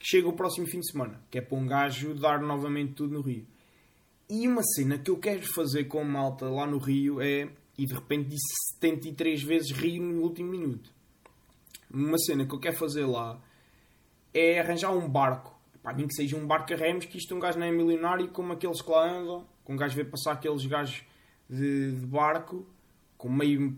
que 0.00 0.06
chega 0.06 0.28
o 0.28 0.32
próximo 0.32 0.66
fim 0.66 0.80
de 0.80 0.90
semana, 0.90 1.22
que 1.30 1.38
é 1.38 1.40
para 1.40 1.56
um 1.56 1.64
gajo 1.64 2.12
dar 2.14 2.40
novamente 2.40 2.94
tudo 2.94 3.14
no 3.14 3.20
rio. 3.20 3.46
E 4.28 4.48
uma 4.48 4.62
cena 4.74 4.98
que 4.98 5.10
eu 5.10 5.18
quero 5.18 5.42
fazer 5.54 5.84
com 5.84 6.02
malta 6.02 6.48
lá 6.48 6.66
no 6.66 6.78
rio 6.78 7.20
é, 7.20 7.48
e 7.78 7.86
de 7.86 7.94
repente 7.94 8.30
disse 8.30 8.74
73 8.80 9.42
vezes 9.42 9.70
rio 9.70 10.02
no 10.02 10.22
último 10.22 10.50
minuto. 10.50 10.90
Uma 11.88 12.18
cena 12.18 12.44
que 12.44 12.54
eu 12.54 12.58
quero 12.58 12.76
fazer 12.76 13.06
lá 13.06 13.40
é 14.34 14.58
arranjar 14.58 14.90
um 14.90 15.08
barco 15.08 15.60
Pá, 15.82 15.94
nem 15.94 16.06
que 16.06 16.14
seja 16.14 16.36
um 16.36 16.46
barco 16.46 16.72
a 16.74 16.76
remos, 16.76 17.06
que 17.06 17.16
isto 17.16 17.34
um 17.34 17.38
gajo 17.38 17.58
não 17.58 17.66
é 17.66 17.72
milionário 17.72 18.28
como 18.28 18.52
aqueles 18.52 18.82
que 18.82 18.90
lá 18.90 19.10
andam, 19.10 19.46
que 19.64 19.72
um 19.72 19.76
gajo 19.76 19.96
vê 19.96 20.04
passar 20.04 20.32
aqueles 20.32 20.64
gajos 20.66 21.02
de, 21.48 21.92
de 21.92 22.06
barco 22.06 22.66
com 23.16 23.30
meio 23.30 23.76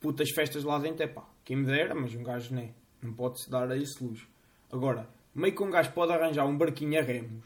putas 0.00 0.30
festas 0.30 0.62
lá 0.62 0.78
dentro, 0.78 1.02
é 1.02 1.08
pá, 1.08 1.24
quem 1.44 1.56
me 1.56 1.66
dera, 1.66 1.94
mas 1.94 2.14
um 2.14 2.22
gajo 2.22 2.54
não 2.54 2.62
é, 2.62 2.70
não 3.02 3.12
pode-se 3.12 3.50
dar 3.50 3.70
a 3.70 3.76
esse 3.76 4.02
luxo. 4.02 4.28
Agora, 4.70 5.08
meio 5.34 5.54
que 5.54 5.62
um 5.62 5.70
gajo 5.70 5.92
pode 5.92 6.12
arranjar 6.12 6.46
um 6.46 6.56
barquinho 6.56 6.98
a 6.98 7.02
remos 7.02 7.44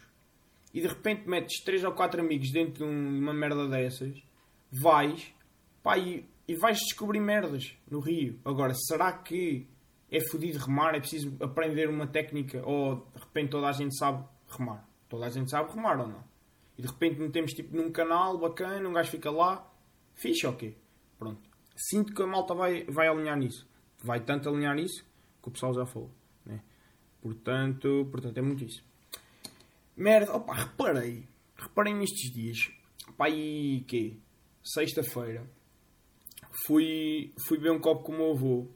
e 0.76 0.80
de 0.80 0.86
repente 0.88 1.28
metes 1.28 1.62
3 1.64 1.84
ou 1.84 1.92
4 1.92 2.20
amigos 2.20 2.50
dentro 2.50 2.84
de 2.84 2.84
uma 2.84 3.32
merda 3.32 3.66
dessas, 3.66 4.22
vais, 4.70 5.32
pá, 5.82 5.96
e, 5.96 6.28
e 6.46 6.54
vais 6.54 6.78
descobrir 6.78 7.20
merdas 7.20 7.74
no 7.90 7.98
rio. 7.98 8.38
Agora, 8.44 8.74
será 8.74 9.10
que 9.12 9.66
é 10.10 10.20
fodido 10.20 10.58
remar, 10.58 10.94
é 10.94 11.00
preciso 11.00 11.34
aprender 11.40 11.88
uma 11.88 12.06
técnica 12.06 12.62
ou 12.64 13.06
de 13.14 13.20
repente 13.20 13.50
toda 13.50 13.68
a 13.68 13.72
gente 13.72 13.96
sabe 13.96 14.22
remar. 14.48 14.86
Toda 15.08 15.26
a 15.26 15.30
gente 15.30 15.50
sabe 15.50 15.72
remar 15.72 16.00
ou 16.00 16.08
não? 16.08 16.24
E 16.76 16.82
de 16.82 16.88
repente 16.88 17.18
metemos 17.18 17.52
tipo 17.52 17.74
num 17.74 17.90
canal 17.90 18.36
bacana, 18.36 18.86
um 18.86 18.92
gajo 18.92 19.10
fica 19.10 19.30
lá, 19.30 19.66
fixe 20.14 20.46
ok. 20.46 20.76
Pronto. 21.18 21.40
Sinto 21.74 22.14
que 22.14 22.22
a 22.22 22.26
malta 22.26 22.54
vai, 22.54 22.84
vai 22.84 23.08
alinhar 23.08 23.38
nisso. 23.38 23.66
Vai 24.02 24.20
tanto 24.20 24.48
alinhar 24.48 24.74
nisso 24.74 25.04
que 25.42 25.48
o 25.48 25.50
pessoal 25.50 25.72
já 25.72 25.86
falou. 25.86 26.10
Né? 26.44 26.60
Portanto, 27.26 28.06
portanto, 28.12 28.38
é 28.38 28.42
muito 28.42 28.64
isso. 28.64 28.84
Merda, 29.96 30.32
opa, 30.36 30.54
reparei. 30.54 31.24
Reparei 31.56 31.92
nestes 31.92 32.32
dias. 32.32 32.70
Pá, 33.16 33.28
e 33.28 33.84
quê? 33.88 34.16
Sexta-feira. 34.62 35.44
Fui, 36.64 37.32
fui 37.48 37.58
beber 37.58 37.72
um 37.72 37.80
copo 37.80 38.04
com 38.04 38.12
o 38.12 38.16
meu 38.16 38.30
avô 38.30 38.68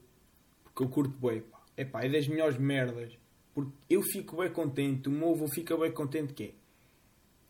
que 0.75 0.83
eu 0.83 0.89
curto 0.89 1.17
bem, 1.17 1.41
pá. 1.41 1.61
É 1.77 1.85
pá, 1.85 2.03
é 2.03 2.09
das 2.09 2.27
melhores 2.27 2.57
merdas. 2.57 3.17
Porque 3.53 3.71
eu 3.89 4.01
fico 4.01 4.35
bem 4.35 4.51
contente, 4.51 5.07
o 5.07 5.11
meu 5.11 5.31
avô 5.31 5.47
fica 5.47 5.77
bem 5.77 5.93
contente 5.93 6.33
que 6.33 6.43
é 6.43 6.51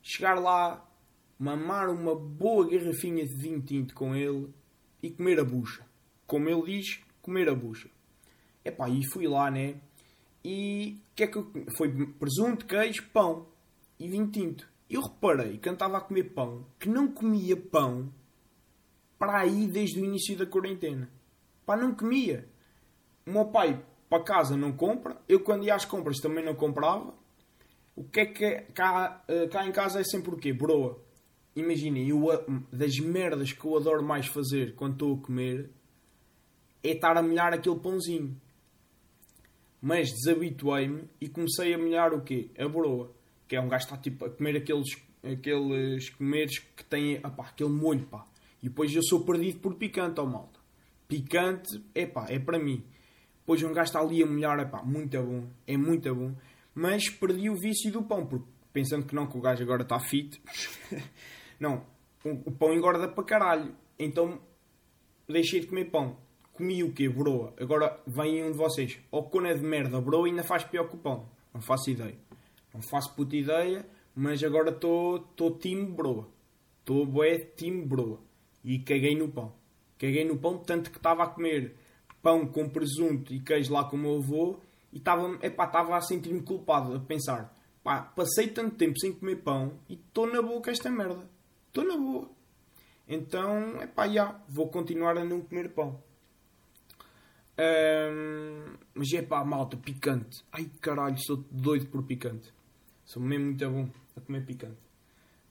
chegar 0.04 0.40
lá, 0.40 0.88
mamar 1.40 1.90
uma 1.90 2.16
boa 2.16 2.70
garrafinha 2.70 3.26
de 3.26 3.36
vinho 3.36 3.62
tinto 3.62 3.96
com 3.96 4.16
ele 4.16 4.50
e 5.02 5.10
comer 5.10 5.40
a 5.40 5.44
bucha. 5.44 5.84
Como 6.28 6.48
ele 6.48 6.78
diz, 6.78 7.00
comer 7.24 7.50
a 7.50 7.56
bucha. 7.56 7.90
É 8.64 8.70
pá, 8.70 8.88
e 8.88 9.04
fui 9.12 9.28
lá, 9.28 9.50
né? 9.50 9.82
E 10.44 11.02
que 11.16 11.24
é 11.24 11.28
que 11.28 11.38
eu... 11.38 11.52
foi 11.78 11.90
presunto, 12.20 12.66
queijo, 12.66 13.08
pão 13.14 13.48
e 14.00 14.08
vinho 14.08 14.28
tinto. 14.32 14.68
Eu 14.90 15.02
reparei 15.02 15.58
que 15.58 15.70
andava 15.70 15.98
a 15.98 16.02
comer 16.02 16.34
pão, 16.34 16.66
que 16.80 16.90
não 16.90 17.08
comia 17.08 17.56
pão 17.56 18.12
para 19.18 19.40
aí 19.40 19.68
desde 19.68 20.00
o 20.00 20.06
início 20.06 20.36
da 20.36 20.46
quarentena. 20.46 21.10
Pá, 21.66 21.78
não 21.78 21.94
comia. 21.94 22.50
O 23.26 23.32
meu 23.32 23.46
pai 23.46 23.86
para 24.10 24.24
casa 24.24 24.58
não 24.58 24.74
compra, 24.74 25.22
eu 25.30 25.40
quando 25.42 25.64
ia 25.64 25.76
às 25.76 25.86
compras 25.86 26.18
também 26.18 26.44
não 26.44 26.56
comprava. 26.56 27.14
O 27.96 28.04
que 28.04 28.20
é 28.22 28.26
que 28.26 28.44
é, 28.44 28.62
cá, 28.74 29.24
eh, 29.28 29.48
cá 29.48 29.66
em 29.66 29.72
casa 29.72 30.02
é 30.02 30.04
sempre 30.04 30.34
o 30.34 30.38
quê? 30.38 30.52
Broa. 30.52 31.00
Imaginem, 31.56 32.10
eu, 32.10 32.28
das 32.72 32.98
merdas 33.00 33.54
que 33.54 33.64
eu 33.64 33.78
adoro 33.78 34.04
mais 34.04 34.26
fazer 34.28 34.74
quando 34.76 34.94
estou 34.94 35.16
a 35.16 35.26
comer 35.26 35.70
é 36.84 36.92
estar 36.92 37.16
a 37.16 37.22
molhar 37.22 37.54
aquele 37.54 37.80
pãozinho. 37.80 38.36
Mas 39.82 40.12
desabituei-me 40.12 41.10
e 41.20 41.28
comecei 41.28 41.74
a 41.74 41.78
molhar 41.78 42.14
o 42.14 42.22
quê? 42.22 42.50
A 42.58 42.68
broa. 42.68 43.12
Que 43.48 43.56
é 43.56 43.62
um 43.62 43.68
gajo 43.68 43.88
que 43.88 43.94
está 43.94 44.02
tipo, 44.02 44.26
a 44.26 44.30
comer 44.30 44.58
aqueles, 44.58 44.90
aqueles 45.24 46.10
comeres 46.12 46.60
que 46.60 46.84
têm 46.86 47.20
aquele 47.24 47.70
molho, 47.72 48.06
pá. 48.06 48.26
E 48.62 48.70
depois 48.70 48.94
eu 48.94 49.02
sou 49.04 49.26
perdido 49.26 49.60
por 49.60 49.76
picante, 49.76 50.20
ó 50.20 50.26
malta. 50.26 50.60
Picante, 51.08 51.84
é 51.96 52.06
pá, 52.06 52.28
é 52.30 52.38
para 52.38 52.60
mim. 52.60 52.86
Depois 53.40 53.64
um 53.64 53.74
gajo 53.74 53.90
está 53.90 54.00
ali 54.00 54.22
a 54.22 54.26
molhar, 54.26 54.60
é 54.60 54.66
pá, 54.66 54.84
muito 54.84 55.22
bom, 55.22 55.48
é 55.66 55.76
muito 55.76 56.14
bom. 56.14 56.36
Mas 56.76 57.10
perdi 57.10 57.50
o 57.50 57.56
vício 57.56 57.92
do 57.92 58.04
pão, 58.04 58.26
porque 58.26 58.46
pensando 58.72 59.06
que 59.06 59.16
não, 59.16 59.28
que 59.28 59.38
o 59.38 59.42
gajo 59.42 59.64
agora 59.64 59.82
está 59.82 60.00
fit. 60.00 60.42
não, 61.60 61.86
o 62.24 62.52
pão 62.52 62.74
engorda 62.74 63.08
para 63.08 63.24
caralho. 63.24 63.76
Então 63.98 64.40
deixei 65.28 65.60
de 65.60 65.68
comer 65.68 65.86
pão. 65.86 66.18
Comi 66.54 66.84
o 66.84 66.94
quê? 66.94 67.08
Broa. 67.10 67.54
Agora 67.60 68.00
vem 68.06 68.44
um 68.44 68.52
de 68.52 68.58
vocês. 68.58 69.00
Ou 69.10 69.24
quando 69.24 69.48
é 69.48 69.54
de 69.54 69.64
merda, 69.64 70.00
broa 70.02 70.28
ainda 70.28 70.44
faz 70.44 70.64
pior 70.64 70.88
que 70.88 70.96
o 70.96 71.00
pão. 71.00 71.30
Não 71.54 71.62
faço 71.62 71.90
ideia. 71.90 72.18
Não 72.74 72.82
faço 72.82 73.14
puta 73.16 73.36
ideia, 73.36 73.86
mas 74.16 74.44
agora 74.44 74.70
estou 74.70 75.58
time 75.60 75.86
broa. 75.86 76.28
Estou 76.80 77.06
bué 77.06 77.38
time 77.38 77.86
broa. 77.86 78.20
E 78.64 78.80
caguei 78.80 79.16
no 79.16 79.30
pão. 79.30 79.54
Caguei 79.98 80.26
no 80.26 80.38
pão, 80.38 80.58
tanto 80.58 80.92
que 80.92 80.98
estava 80.98 81.24
a 81.24 81.28
comer 81.28 81.76
pão 82.22 82.46
com 82.48 82.70
presunto 82.70 83.34
e 83.34 83.40
queijo 83.40 83.74
lá 83.74 83.84
com 83.84 83.96
o 83.96 84.00
meu 84.00 84.18
avô 84.18 84.60
e 84.92 84.98
estava, 84.98 85.40
estava 85.42 85.96
a 85.96 86.02
sentir-me 86.02 86.42
culpado, 86.42 86.96
a 86.96 87.00
pensar, 87.00 87.56
pá, 87.84 88.02
passei 88.02 88.48
tanto 88.48 88.76
tempo 88.76 89.00
sem 89.00 89.14
comer 89.14 89.38
pão 89.38 89.80
e 89.90 89.94
estou 89.94 90.28
na 90.28 90.42
boa 90.42 90.62
com 90.62 90.70
esta 90.70 90.90
merda. 90.90 91.30
Estou 91.68 91.84
na 91.84 91.98
boa. 91.98 92.30
Então, 93.08 93.82
é 93.82 93.88
pá, 93.88 94.08
já, 94.08 94.40
vou 94.48 94.70
continuar 94.70 95.18
a 95.18 95.26
não 95.26 95.42
comer 95.42 95.70
pão. 95.70 96.02
Um, 97.62 98.78
mas 98.94 99.12
é 99.14 99.22
pá, 99.22 99.44
malta, 99.44 99.78
picante. 99.78 100.44
Ai 100.52 100.70
caralho, 100.82 101.18
sou 101.20 101.38
doido 101.52 101.88
por 101.88 102.04
picante. 102.04 102.52
Sou 103.06 103.22
mesmo 103.22 103.46
muito 103.46 103.70
bom 103.70 103.90
a 104.16 104.22
comer 104.22 104.46
picante. 104.46 104.80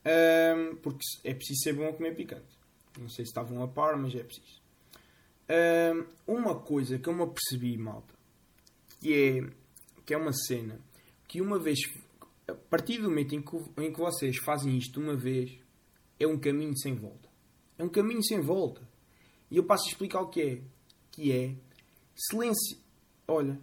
Um, 0.05 0.77
porque 0.77 1.05
é 1.25 1.35
preciso 1.35 1.61
ser 1.63 1.75
bom 1.75 1.89
a 1.89 1.93
comer 1.93 2.15
picante. 2.15 2.59
Não 2.99 3.09
sei 3.09 3.25
se 3.25 3.31
estavam 3.31 3.63
a 3.63 3.69
par, 3.69 3.97
mas 3.97 4.15
é 4.15 4.23
preciso 4.23 4.61
uma 6.27 6.55
coisa 6.55 6.99
que 6.99 7.09
eu 7.09 7.13
me 7.13 7.23
apercebi, 7.23 7.77
malta, 7.77 8.15
que 9.01 9.13
é, 9.13 9.51
que 10.07 10.15
é 10.15 10.17
uma 10.17 10.33
cena 10.33 10.81
que 11.27 11.41
uma 11.41 11.59
vez, 11.59 11.79
a 12.47 12.55
partir 12.55 12.99
do 12.99 13.09
momento 13.09 13.35
em 13.35 13.43
que, 13.43 13.57
em 13.79 13.93
que 13.93 13.99
vocês 13.99 14.37
fazem 14.39 14.77
isto 14.77 15.01
uma 15.01 15.17
vez, 15.17 15.59
é 16.19 16.27
um 16.27 16.39
caminho 16.39 16.77
sem 16.77 16.95
volta. 16.95 17.29
É 17.79 17.85
um 17.85 17.89
caminho 17.89 18.23
sem 18.23 18.41
volta. 18.41 18.83
E 19.51 19.57
eu 19.57 19.65
passo 19.65 19.87
a 19.87 19.91
explicar 19.91 20.21
o 20.21 20.29
que 20.29 20.43
é. 20.43 20.61
Que 21.11 21.33
é 21.33 21.55
silêncio. 22.29 22.79
Olha. 23.27 23.59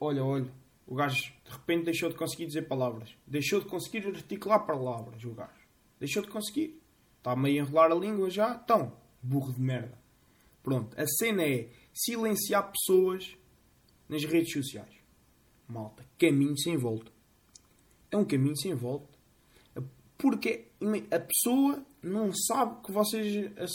Olha, 0.00 0.24
olha. 0.24 0.52
O 0.86 0.94
gajo 0.94 1.32
de 1.44 1.50
repente 1.50 1.84
deixou 1.84 2.10
de 2.10 2.16
conseguir 2.16 2.46
dizer 2.46 2.68
palavras. 2.68 3.16
Deixou 3.26 3.60
de 3.60 3.66
conseguir 3.66 4.06
articular 4.06 4.60
palavras, 4.60 5.24
o 5.24 5.32
gajo. 5.32 5.66
Deixou 5.98 6.22
de 6.22 6.28
conseguir. 6.28 6.80
Está 7.18 7.34
meio 7.34 7.62
a 7.62 7.66
enrolar 7.66 7.90
a 7.90 7.94
língua 7.94 8.28
já. 8.28 8.60
Então, 8.62 8.92
burro 9.22 9.52
de 9.52 9.60
merda. 9.60 9.98
Pronto, 10.62 10.98
a 10.98 11.06
cena 11.06 11.42
é 11.42 11.68
silenciar 11.92 12.70
pessoas 12.70 13.36
nas 14.08 14.24
redes 14.24 14.52
sociais. 14.52 14.94
Malta, 15.68 16.04
caminho 16.18 16.58
sem 16.58 16.76
volta. 16.76 17.10
É 18.10 18.16
um 18.16 18.24
caminho 18.24 18.56
sem 18.56 18.74
volta. 18.74 19.12
Porque 20.18 20.68
a 21.10 21.18
pessoa 21.18 21.84
não 22.02 22.32
sabe 22.32 22.82
que 22.82 22.92
vocês 22.92 23.52
a 23.58 23.66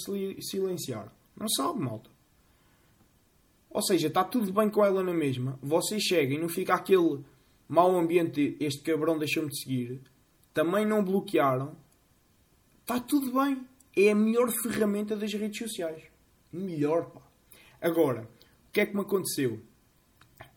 silenciar. 0.42 1.14
Não 1.36 1.48
sabe, 1.50 1.80
malta. 1.80 2.10
Ou 3.70 3.82
seja, 3.82 4.08
está 4.08 4.24
tudo 4.24 4.52
bem 4.52 4.70
com 4.70 4.84
ela 4.84 5.04
na 5.04 5.14
mesma. 5.14 5.60
Vocês 5.62 6.02
chegam 6.02 6.38
e 6.38 6.42
não 6.42 6.50
fica 6.50 6.74
aquele 6.74 7.24
mau 7.68 7.98
ambiente. 7.98 8.58
Este 8.60 8.82
cabrão 8.82 9.18
deixou-me 9.18 9.50
de 9.50 9.60
seguir. 9.62 10.02
Também 10.54 10.86
não 10.86 11.04
bloquearam. 11.04 11.76
Está 12.82 13.00
tudo 13.00 13.32
bem 13.32 13.64
é 13.96 14.12
a 14.12 14.16
melhor 14.16 14.50
ferramenta 14.52 15.16
das 15.16 15.34
redes 15.34 15.58
sociais. 15.58 16.04
Melhor, 16.52 17.12
pá. 17.12 17.22
Agora, 17.82 18.24
o 18.68 18.72
que 18.72 18.82
é 18.82 18.86
que 18.86 18.96
me 18.96 19.02
aconteceu? 19.02 19.62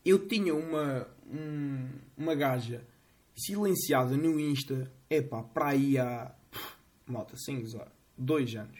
Eu 0.05 0.27
tinha 0.27 0.53
uma, 0.53 1.07
um, 1.27 1.89
uma 2.17 2.35
gaja 2.35 2.85
silenciada 3.35 4.15
no 4.15 4.39
Insta, 4.39 4.91
é 5.09 5.21
pá, 5.21 5.43
para 5.43 5.69
aí 5.69 5.97
há. 5.97 6.33
Malta, 7.05 7.35
sem 7.37 7.61
usar, 7.61 7.91
dois 8.17 8.55
anos. 8.55 8.79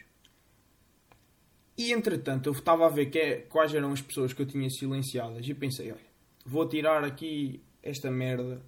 E 1.76 1.92
entretanto, 1.92 2.48
eu 2.48 2.52
estava 2.52 2.86
a 2.86 2.88
ver 2.88 3.06
que 3.06 3.18
é, 3.18 3.36
quais 3.40 3.74
eram 3.74 3.92
as 3.92 4.00
pessoas 4.00 4.32
que 4.32 4.42
eu 4.42 4.46
tinha 4.46 4.70
silenciadas 4.70 5.46
e 5.46 5.54
pensei: 5.54 5.90
olha, 5.90 6.06
vou 6.46 6.68
tirar 6.68 7.04
aqui 7.04 7.60
esta 7.82 8.10
merda 8.10 8.62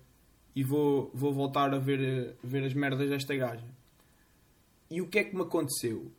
e 0.54 0.64
vou, 0.64 1.10
vou 1.14 1.32
voltar 1.32 1.72
a 1.72 1.78
ver, 1.78 2.36
ver 2.42 2.64
as 2.64 2.74
merdas 2.74 3.08
desta 3.08 3.34
gaja. 3.36 3.66
E 4.90 5.00
o 5.00 5.08
que 5.08 5.18
é 5.18 5.24
que 5.24 5.36
me 5.36 5.42
aconteceu? 5.42 6.10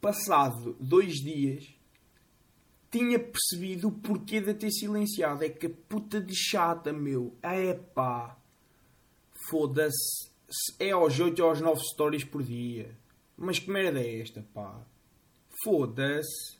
Passado 0.00 0.76
dois 0.80 1.14
dias, 1.16 1.74
tinha 2.90 3.18
percebido 3.18 3.88
o 3.88 3.92
porquê 3.92 4.40
de 4.40 4.52
ter 4.54 4.70
silenciado. 4.70 5.44
É 5.44 5.48
que 5.48 5.66
a 5.66 5.70
puta 5.70 6.20
de 6.20 6.34
chata, 6.34 6.92
meu. 6.92 7.36
É 7.42 7.74
pá. 7.74 8.36
Foda-se. 9.48 10.28
É 10.78 10.90
aos 10.90 11.18
8 11.18 11.40
ou 11.40 11.48
aos 11.50 11.60
9 11.60 11.80
stories 11.92 12.24
por 12.24 12.42
dia. 12.42 12.90
Mas 13.36 13.58
que 13.58 13.70
merda 13.70 14.00
é 14.00 14.20
esta, 14.20 14.44
pá? 14.52 14.84
Foda-se. 15.62 16.58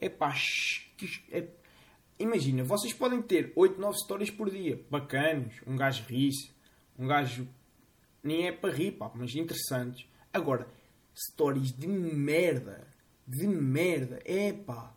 É 0.00 0.08
pá. 0.08 0.34
É... 1.30 1.46
Imagina, 2.18 2.64
vocês 2.64 2.92
podem 2.92 3.20
ter 3.20 3.52
8, 3.54 3.80
9 3.80 3.98
stories 3.98 4.30
por 4.30 4.50
dia. 4.50 4.82
Bacanos. 4.90 5.54
Um 5.66 5.76
gajo 5.76 6.04
ri-se. 6.04 6.50
Um 6.98 7.06
gajo. 7.06 7.46
Nem 8.22 8.46
é 8.46 8.52
para 8.52 8.72
rir, 8.72 8.92
pá, 8.92 9.10
mas 9.14 9.34
interessantes. 9.34 10.06
Agora, 10.32 10.66
stories 11.14 11.72
de 11.72 11.86
merda. 11.86 12.86
De 13.26 13.46
merda. 13.46 14.20
É 14.24 14.52
pá. 14.52 14.94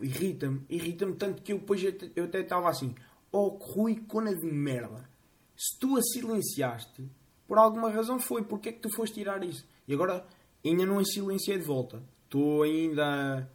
Irrita-me. 0.00 0.64
Irrita-me 0.68 1.16
tanto 1.16 1.42
que 1.42 1.52
eu 1.52 1.58
depois 1.58 1.82
eu 2.14 2.24
até 2.24 2.40
estava 2.40 2.68
assim. 2.68 2.94
Oh, 3.32 3.48
Rui, 3.48 3.96
cona 4.06 4.34
de 4.34 4.46
merda. 4.46 5.08
Se 5.56 5.78
tu 5.78 5.96
a 5.96 6.02
silenciaste, 6.02 7.10
por 7.46 7.58
alguma 7.58 7.90
razão 7.90 8.18
foi. 8.20 8.44
Porquê 8.44 8.68
é 8.68 8.72
que 8.72 8.80
tu 8.80 8.94
foste 8.94 9.14
tirar 9.14 9.42
isso? 9.42 9.66
E 9.86 9.94
agora 9.94 10.24
ainda 10.68 10.86
não 10.86 10.98
a 10.98 11.04
silenciei 11.04 11.58
de 11.58 11.64
volta. 11.64 12.02
Estou 12.24 12.62
ainda, 12.62 13.50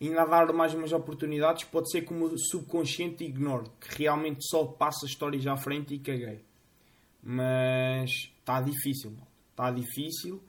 ainda 0.00 0.22
a 0.22 0.26
dar 0.26 0.52
mais 0.52 0.74
umas 0.74 0.92
oportunidades. 0.92 1.64
Pode 1.64 1.90
ser 1.90 2.02
que 2.02 2.12
o 2.12 2.38
subconsciente 2.38 3.24
ignore. 3.24 3.68
Que 3.80 4.02
realmente 4.02 4.46
só 4.48 4.64
passa 4.64 5.06
histórias 5.06 5.46
à 5.46 5.56
frente 5.56 5.94
e 5.94 5.98
caguei. 5.98 6.44
Mas 7.22 8.10
está 8.38 8.60
difícil. 8.60 9.12
Está 9.50 9.70
difícil. 9.70 10.42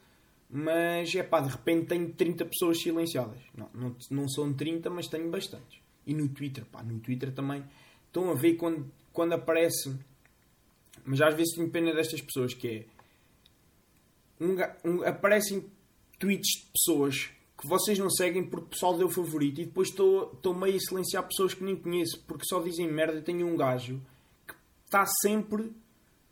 Mas 0.49 1.13
é 1.15 1.23
pá, 1.23 1.41
de 1.41 1.49
repente 1.49 1.87
tenho 1.87 2.11
30 2.13 2.45
pessoas 2.45 2.81
silenciadas. 2.81 3.39
Não, 3.55 3.69
não, 3.73 3.95
não 4.09 4.27
são 4.27 4.51
30, 4.53 4.89
mas 4.89 5.07
tenho 5.07 5.29
bastantes. 5.29 5.79
E 6.05 6.13
no 6.13 6.27
Twitter, 6.29 6.65
pá, 6.65 6.81
no 6.81 6.99
Twitter 6.99 7.31
também. 7.31 7.63
Estão 8.07 8.31
a 8.31 8.33
ver 8.33 8.55
quando, 8.55 8.91
quando 9.13 9.33
aparece 9.33 9.93
mas 11.05 11.21
às 11.21 11.35
vezes 11.35 11.55
tenho 11.55 11.69
pena 11.69 11.93
destas 11.93 12.21
pessoas 12.21 12.53
que 12.53 12.67
é. 12.67 12.85
Um, 14.39 14.55
um, 14.85 15.03
aparecem 15.03 15.65
tweets 16.19 16.61
de 16.61 16.67
pessoas 16.71 17.31
que 17.59 17.67
vocês 17.67 17.97
não 17.97 18.09
seguem 18.09 18.43
porque 18.43 18.65
o 18.65 18.69
pessoal 18.69 18.97
deu 18.97 19.09
favorito 19.09 19.59
e 19.59 19.65
depois 19.65 19.89
estou 19.89 20.53
meio 20.53 20.75
a 20.75 20.79
silenciar 20.79 21.27
pessoas 21.27 21.53
que 21.53 21.63
nem 21.63 21.75
conheço 21.75 22.23
porque 22.27 22.45
só 22.45 22.61
dizem 22.61 22.91
merda 22.91 23.21
tenho 23.21 23.47
um 23.47 23.57
gajo 23.57 23.99
que 24.47 24.53
está 24.85 25.05
sempre 25.21 25.71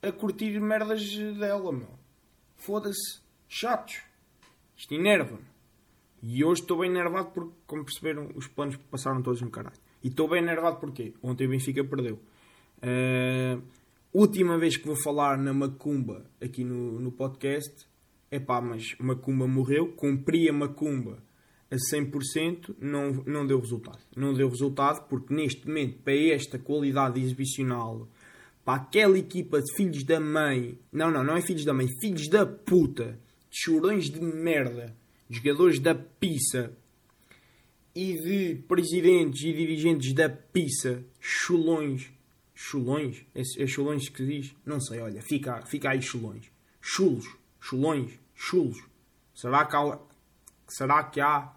a 0.01 0.11
curtir 0.11 0.59
merdas 0.59 1.15
dela, 1.37 1.71
meu. 1.71 1.89
Foda-se. 2.55 3.19
Chatos. 3.49 4.01
Isto 4.75 4.93
enerva-me. 4.93 5.45
E 6.21 6.43
hoje 6.43 6.61
estou 6.61 6.79
bem 6.79 6.89
enervado 6.89 7.29
porque, 7.31 7.53
como 7.65 7.85
perceberam, 7.85 8.29
os 8.35 8.47
planos 8.47 8.75
passaram 8.91 9.21
todos 9.21 9.41
no 9.41 9.49
caralho. 9.49 9.77
E 10.03 10.09
estou 10.09 10.27
bem 10.27 10.41
enervado 10.41 10.77
porque 10.79 11.13
ontem 11.23 11.47
o 11.47 11.49
Benfica 11.49 11.83
perdeu. 11.83 12.19
Uh, 12.77 13.61
Última 14.13 14.57
vez 14.57 14.77
que 14.77 14.87
vou 14.87 14.95
falar 14.95 15.37
na 15.37 15.53
Macumba 15.53 16.25
aqui 16.41 16.63
no, 16.63 16.99
no 16.99 17.11
podcast. 17.11 17.85
É 18.29 18.39
pá, 18.39 18.61
mas 18.61 18.95
Macumba 18.99 19.47
morreu. 19.47 19.93
Cumpri 19.93 20.49
a 20.49 20.53
Macumba 20.53 21.23
a 21.69 21.75
100%. 21.75 22.75
Não, 22.79 23.23
não 23.25 23.45
deu 23.45 23.59
resultado. 23.59 23.99
Não 24.15 24.33
deu 24.33 24.49
resultado 24.49 25.07
porque 25.07 25.33
neste 25.33 25.67
momento, 25.67 25.99
para 26.03 26.15
esta 26.15 26.59
qualidade 26.59 27.19
exibicional, 27.19 28.07
para 28.63 28.81
aquela 28.81 29.17
equipa 29.17 29.61
de 29.61 29.75
filhos 29.75 30.03
da 30.03 30.19
mãe. 30.19 30.77
Não, 30.91 31.09
não, 31.09 31.23
não 31.23 31.37
é 31.37 31.41
filhos 31.41 31.65
da 31.65 31.73
mãe. 31.73 31.87
Filhos 32.01 32.27
da 32.27 32.45
puta. 32.45 33.19
Chorões 33.49 34.09
de 34.09 34.19
merda. 34.19 34.95
Jogadores 35.29 35.79
da 35.79 35.95
pizza. 35.95 36.71
E 37.95 38.13
de 38.13 38.55
presidentes 38.67 39.41
e 39.43 39.53
dirigentes 39.53 40.13
da 40.13 40.29
pizza. 40.29 41.03
Chulões 41.19 42.11
Chulões? 42.59 43.23
É, 43.35 43.41
é 43.41 43.67
chulões 43.67 44.09
que 44.09 44.25
diz? 44.25 44.55
Não 44.65 44.81
sei, 44.81 44.99
olha, 44.99 45.21
fica, 45.21 45.61
fica 45.67 45.91
aí 45.91 46.01
chulões. 46.01 46.51
Chulos, 46.81 47.27
chulões, 47.67 48.17
chulos. 48.33 48.81
Será 49.33 49.65
que 49.65 49.75
há, 49.75 49.99
será 50.67 51.03
que 51.03 51.19
há 51.19 51.53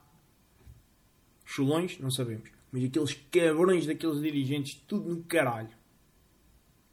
chulões? 1.44 1.98
Não 1.98 2.10
sabemos. 2.10 2.50
Mas 2.72 2.84
aqueles 2.84 3.14
cabrões 3.30 3.86
daqueles 3.86 4.20
dirigentes, 4.20 4.80
tudo 4.86 5.14
no 5.14 5.24
caralho. 5.24 5.70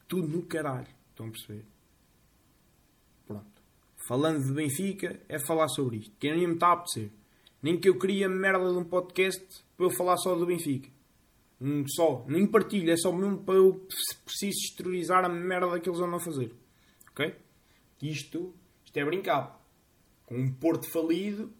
Tudo 0.07 0.27
no 0.27 0.43
caralho. 0.43 0.87
Estão 1.09 1.27
a 1.27 1.31
perceber? 1.31 1.65
Pronto. 3.27 3.61
Falando 4.07 4.45
de 4.45 4.53
Benfica, 4.53 5.19
é 5.27 5.39
falar 5.39 5.67
sobre 5.69 5.97
isto. 5.97 6.15
Que 6.19 6.31
nem 6.31 6.47
me 6.47 6.53
está 6.53 6.67
a 6.67 6.73
apetecer. 6.73 7.11
Nem 7.61 7.79
que 7.79 7.89
eu 7.89 7.97
queria 7.97 8.29
merda 8.29 8.71
de 8.71 8.77
um 8.77 8.83
podcast 8.83 9.43
para 9.75 9.85
eu 9.85 9.89
falar 9.89 10.17
só 10.17 10.35
do 10.35 10.45
Benfica. 10.45 10.89
Um 11.59 11.83
só. 11.87 12.23
Nem 12.27 12.45
partilho, 12.45 12.91
é 12.91 12.97
só 12.97 13.11
mesmo 13.11 13.39
para 13.39 13.55
eu 13.55 13.87
preciso 14.23 14.57
exteriorizar 14.63 15.25
a 15.25 15.29
merda 15.29 15.79
que 15.79 15.89
eles 15.89 15.99
andam 15.99 16.15
a 16.17 16.19
fazer. 16.19 16.53
Ok? 17.11 17.35
Isto, 18.01 18.53
isto 18.87 18.97
é 18.97 19.03
brincar. 19.03 19.61
Com 20.25 20.37
um 20.37 20.49
Porto 20.49 20.89
falido, 20.89 21.53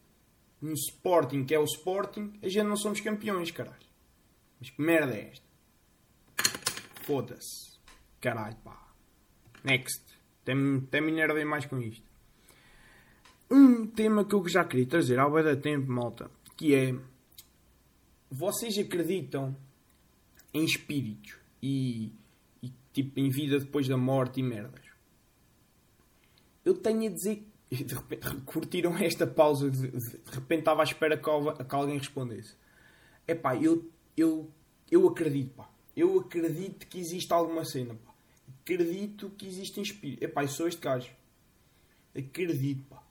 um 0.62 0.72
Sporting 0.72 1.44
que 1.44 1.54
é 1.54 1.60
o 1.60 1.66
Sporting, 1.66 2.40
a 2.42 2.48
gente 2.48 2.66
não 2.68 2.78
somos 2.78 3.02
campeões, 3.02 3.52
caralho. 3.52 3.86
Mas 4.58 4.70
que 4.70 4.82
merda 4.82 5.14
é 5.14 5.30
esta? 5.32 5.46
Foda-se. 7.04 7.78
Caralho, 8.22 8.56
pá. 8.64 8.94
Next. 9.62 10.02
Até 10.42 10.56
me 10.56 11.12
enervei 11.12 11.44
mais 11.44 11.66
com 11.66 11.80
isto. 11.82 12.08
Um 13.52 13.86
tema 13.86 14.24
que 14.24 14.34
eu 14.34 14.48
já 14.48 14.64
queria 14.64 14.88
trazer 14.88 15.20
há 15.20 15.30
bem 15.30 15.56
tempo, 15.60 15.92
malta, 15.92 16.32
que 16.56 16.74
é... 16.74 16.96
Vocês 18.32 18.78
acreditam 18.78 19.56
em 20.54 20.64
espíritos 20.64 21.38
e, 21.62 22.14
e 22.62 22.72
tipo 22.94 23.20
em 23.20 23.30
vida 23.30 23.60
depois 23.60 23.88
da 23.88 23.98
morte 23.98 24.40
e 24.40 24.44
merdas. 24.44 24.87
Eu 26.68 26.74
tenho 26.74 27.10
a 27.10 27.14
dizer 27.14 27.48
que 27.70 27.82
de 27.82 27.96
repente 27.96 28.30
curtiram 28.46 28.98
esta 29.00 29.26
pausa 29.26 29.72
de, 29.72 29.88
de, 29.88 30.20
repente 30.30 30.60
estava 30.60 30.82
à 30.82 30.84
espera 30.84 31.16
que, 31.16 31.24
que 31.24 31.76
alguém 31.76 31.98
respondesse. 31.98 32.58
É 33.26 33.34
pá, 33.34 33.56
eu, 33.56 33.90
eu, 34.18 34.52
eu 34.92 35.08
acredito, 35.08 35.54
pá. 35.54 35.70
Eu 35.96 36.20
acredito 36.20 36.86
que 36.88 37.00
existe 37.00 37.32
alguma 37.32 37.64
cena, 37.64 37.96
pá. 37.96 38.14
Acredito 38.62 39.30
que 39.30 39.48
existem 39.48 39.82
espíritos. 39.82 40.28
É 40.28 40.30
pá, 40.30 40.44
eu 40.44 40.50
sou 40.50 40.68
este 40.68 40.82
gajo. 40.82 41.10
Acredito, 42.14 42.84
pá. 42.90 43.02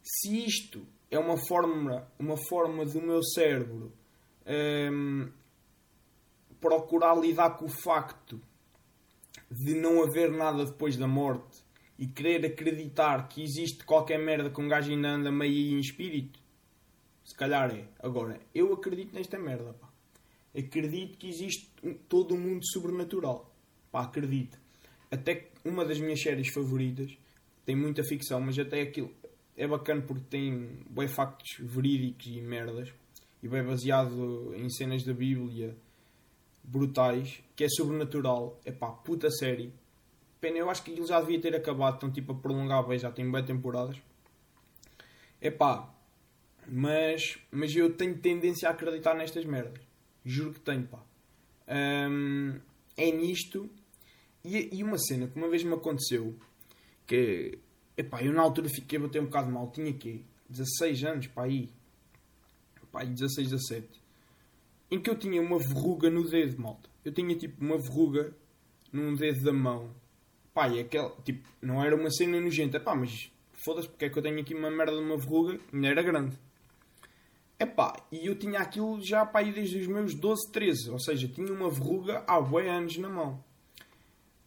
Se 0.00 0.46
isto 0.46 0.86
é 1.10 1.18
uma 1.18 1.36
forma, 1.48 2.08
uma 2.16 2.36
forma 2.48 2.84
do 2.84 3.02
meu 3.02 3.24
cérebro 3.24 3.92
hum, 4.92 5.32
procurar 6.60 7.16
lidar 7.16 7.56
com 7.56 7.64
o 7.64 7.82
facto 7.82 8.40
de 9.50 9.74
não 9.74 10.00
haver 10.04 10.30
nada 10.30 10.64
depois 10.64 10.96
da 10.96 11.08
morte 11.08 11.66
e 11.98 12.06
querer 12.06 12.46
acreditar 12.46 13.28
que 13.28 13.42
existe 13.42 13.84
qualquer 13.84 14.18
merda 14.18 14.50
que 14.50 14.60
um 14.60 14.68
gajo 14.68 14.90
ainda 14.90 15.08
anda 15.08 15.32
meio 15.32 15.76
em 15.76 15.80
espírito, 15.80 16.38
se 17.24 17.34
calhar 17.34 17.74
é. 17.74 17.84
Agora, 17.98 18.40
eu 18.54 18.72
acredito 18.72 19.14
nesta 19.14 19.38
merda, 19.38 19.72
pá. 19.74 19.88
Acredito 20.56 21.18
que 21.18 21.28
existe 21.28 21.70
todo 22.08 22.34
um 22.34 22.40
mundo 22.40 22.64
sobrenatural. 22.72 23.54
Pá, 23.90 24.02
acredito. 24.02 24.58
Até 25.10 25.34
que 25.34 25.48
uma 25.64 25.84
das 25.84 25.98
minhas 25.98 26.22
séries 26.22 26.48
favoritas 26.52 27.16
tem 27.66 27.76
muita 27.76 28.02
ficção, 28.02 28.40
mas 28.40 28.58
até 28.58 28.80
aquilo 28.80 29.12
é 29.56 29.66
bacana 29.66 30.00
porque 30.02 30.24
tem 30.30 30.84
bem 30.88 31.08
factos 31.08 31.56
verídicos 31.60 32.26
e 32.28 32.40
merdas 32.40 32.92
e 33.42 33.48
bem 33.48 33.62
baseado 33.64 34.54
em 34.54 34.68
cenas 34.70 35.04
da 35.04 35.12
Bíblia 35.12 35.76
brutais, 36.62 37.42
que 37.56 37.64
é 37.64 37.68
sobrenatural. 37.68 38.60
É 38.64 38.72
pá, 38.72 38.88
puta 38.88 39.30
série. 39.30 39.72
Pena, 40.40 40.58
eu 40.58 40.70
acho 40.70 40.82
que 40.82 40.92
ele 40.92 41.04
já 41.06 41.20
devia 41.20 41.40
ter 41.40 41.54
acabado, 41.54 41.94
estão 41.94 42.10
tipo 42.10 42.32
a 42.32 42.34
prolongar, 42.34 42.86
bem, 42.86 42.98
já 42.98 43.10
tem 43.10 43.30
bem 43.30 43.44
temporadas. 43.44 43.96
É 45.40 45.50
pá, 45.50 45.92
mas, 46.66 47.38
mas 47.50 47.74
eu 47.74 47.94
tenho 47.94 48.16
tendência 48.18 48.68
a 48.68 48.72
acreditar 48.72 49.14
nestas 49.14 49.44
merdas. 49.44 49.82
Juro 50.24 50.52
que 50.52 50.60
tenho, 50.60 50.86
pá. 50.86 51.02
Um, 51.68 52.60
é 52.96 53.10
nisto. 53.10 53.68
E, 54.44 54.76
e, 54.76 54.84
uma 54.84 54.98
cena 54.98 55.26
que 55.26 55.36
uma 55.36 55.48
vez 55.48 55.64
me 55.64 55.74
aconteceu, 55.74 56.34
que, 57.06 57.58
epá, 57.96 58.22
eu 58.22 58.32
na 58.32 58.42
altura 58.42 58.68
fiquei 58.68 58.98
a 58.98 59.02
bater 59.02 59.20
um 59.20 59.26
bocado 59.26 59.50
mal, 59.50 59.70
tinha 59.70 59.92
quê? 59.92 60.22
16 60.48 61.04
anos, 61.04 61.26
pá, 61.26 61.44
aí. 61.44 61.68
Pá, 62.90 63.04
16, 63.04 63.50
17 63.50 64.08
em 64.90 65.00
que 65.00 65.10
eu 65.10 65.18
tinha 65.18 65.40
uma 65.40 65.58
verruga 65.58 66.10
no 66.10 66.28
dedo, 66.28 66.60
malta. 66.60 66.88
Eu 67.04 67.12
tinha 67.12 67.34
tipo 67.36 67.62
uma 67.62 67.78
verruga 67.78 68.34
num 68.92 69.14
dedo 69.14 69.42
da 69.44 69.52
mão. 69.52 69.94
Pá, 70.58 70.66
e 70.66 70.80
aquela, 70.80 71.14
tipo, 71.24 71.48
não 71.62 71.84
era 71.84 71.94
uma 71.94 72.10
cena 72.10 72.40
nojenta, 72.40 72.80
pá, 72.80 72.92
mas 72.92 73.30
foda-se 73.52 73.88
porque 73.88 74.06
é 74.06 74.10
que 74.10 74.18
eu 74.18 74.22
tenho 74.24 74.40
aqui 74.40 74.54
uma 74.54 74.68
merda 74.68 74.90
de 74.90 74.98
uma 74.98 75.16
verruga, 75.16 75.56
ainda 75.72 75.86
era 75.86 76.02
grande. 76.02 76.36
Epá, 77.60 77.94
e 78.10 78.26
eu 78.26 78.36
tinha 78.36 78.58
aquilo 78.58 79.00
já 79.00 79.24
para 79.24 79.46
aí 79.46 79.52
desde 79.52 79.78
os 79.78 79.86
meus 79.86 80.16
12, 80.16 80.50
13. 80.50 80.90
Ou 80.90 80.98
seja, 80.98 81.28
tinha 81.28 81.52
uma 81.52 81.70
verruga 81.70 82.24
há 82.26 82.40
bué 82.40 82.68
anos 82.68 82.98
na 82.98 83.08
mão. 83.08 83.44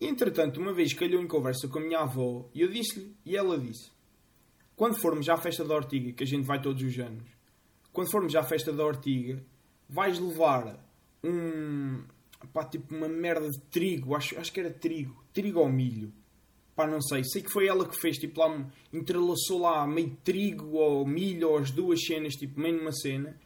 Entretanto, 0.02 0.60
uma 0.60 0.74
vez 0.74 0.94
calhou 0.94 1.24
em 1.24 1.28
conversa 1.28 1.66
com 1.70 1.80
a 1.80 1.82
minha 1.82 2.00
avó 2.00 2.46
e 2.54 2.60
eu 2.60 2.68
disse-lhe, 2.70 3.16
e 3.26 3.38
ela 3.38 3.58
disse: 3.58 3.90
Quando 4.76 5.00
formos 5.00 5.30
à 5.30 5.38
festa 5.38 5.64
da 5.64 5.76
Ortiga, 5.76 6.12
que 6.12 6.26
a 6.26 6.28
gente 6.28 6.44
vai 6.44 6.62
todos 6.62 6.84
os 6.84 7.00
anos, 7.00 7.24
quando 7.94 8.12
formos 8.12 8.36
à 8.36 8.44
festa 8.44 8.74
da 8.74 8.84
Ortiga, 8.84 9.42
vais 9.88 10.20
levar 10.20 10.78
um. 11.24 12.04
Pá, 12.48 12.64
tipo 12.66 12.96
uma 12.96 13.08
merda 13.08 13.50
de 13.50 13.60
trigo, 13.70 14.16
acho, 14.16 14.38
acho 14.40 14.52
que 14.52 14.60
era 14.60 14.72
trigo, 14.72 15.24
trigo 15.34 15.60
ou 15.60 15.70
milho. 15.70 16.14
Pá, 16.76 16.88
não 16.88 17.02
sei, 17.02 17.24
sei 17.24 17.42
que 17.42 17.52
foi 17.52 17.68
ela 17.68 17.88
que 17.88 18.00
fez, 18.00 18.18
tipo 18.18 18.40
lá, 18.40 18.70
entrelaçou 18.92 19.62
lá 19.62 19.86
meio 19.86 20.16
trigo 20.24 20.78
ou 20.78 21.06
milho 21.06 21.50
ou 21.50 21.58
as 21.58 21.72
duas 21.72 22.04
cenas, 22.04 22.34
tipo, 22.36 22.60
meio 22.60 22.78
numa 22.78 22.92
cena. 22.92 23.38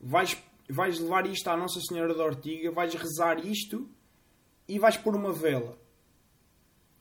Vais, 0.00 0.36
vais 0.68 0.98
levar 0.98 1.26
isto 1.26 1.48
à 1.48 1.56
Nossa 1.56 1.80
Senhora 1.80 2.14
da 2.14 2.24
Ortiga, 2.24 2.70
vais 2.70 2.94
rezar 2.94 3.44
isto 3.44 3.88
e 4.68 4.78
vais 4.78 4.96
pôr 4.96 5.14
uma 5.14 5.32
vela 5.32 5.78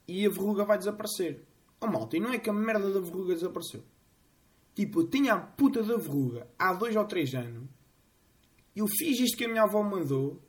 e 0.07 0.25
a 0.25 0.29
verruga 0.29 0.65
vai 0.65 0.77
desaparecer. 0.77 1.43
Oh 1.79 1.87
malta, 1.87 2.17
e 2.17 2.19
não 2.19 2.31
é 2.31 2.39
que 2.39 2.49
a 2.49 2.53
merda 2.53 2.91
da 2.91 2.99
verruga 2.99 3.33
desapareceu. 3.33 3.83
Tipo, 4.75 5.01
eu 5.01 5.07
tinha 5.07 5.33
a 5.33 5.39
puta 5.39 5.83
da 5.83 5.97
verruga 5.97 6.47
há 6.57 6.73
dois 6.73 6.95
ou 6.95 7.05
três 7.05 7.33
anos. 7.33 7.69
Eu 8.75 8.87
fiz 8.87 9.19
isto 9.19 9.37
que 9.37 9.45
a 9.45 9.47
minha 9.47 9.63
avó 9.63 9.83
mandou 9.83 10.41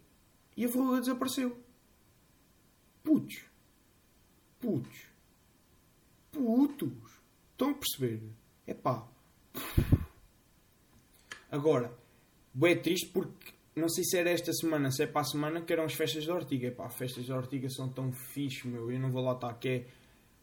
e 0.56 0.64
a 0.64 0.68
verruga 0.68 1.00
desapareceu. 1.00 1.56
Putos. 3.02 3.44
Putos. 4.60 5.06
Putos. 6.32 7.20
Estão 7.52 7.70
a 7.70 7.74
perceber? 7.74 8.22
É 8.66 8.74
pá. 8.74 9.06
Agora, 11.50 11.92
é 12.62 12.74
triste 12.74 13.10
porque 13.12 13.54
não 13.76 13.88
sei 13.88 14.04
se 14.04 14.16
era 14.16 14.30
esta 14.30 14.52
semana, 14.52 14.90
se 14.90 15.02
é 15.02 15.06
para 15.06 15.22
a 15.22 15.24
semana, 15.24 15.60
que 15.60 15.72
eram 15.72 15.84
as 15.84 15.94
festas 15.94 16.24
da 16.24 16.34
Ortiga. 16.34 16.68
Epá, 16.68 16.88
festas 16.88 17.26
da 17.26 17.36
Ortiga 17.36 17.68
são 17.68 17.88
tão 17.88 18.12
fixe, 18.12 18.68
meu. 18.68 18.90
Eu 18.90 19.00
não 19.00 19.10
vou 19.10 19.22
lá 19.22 19.32
estar. 19.32 19.52
Que 19.54 19.68
é 19.68 19.86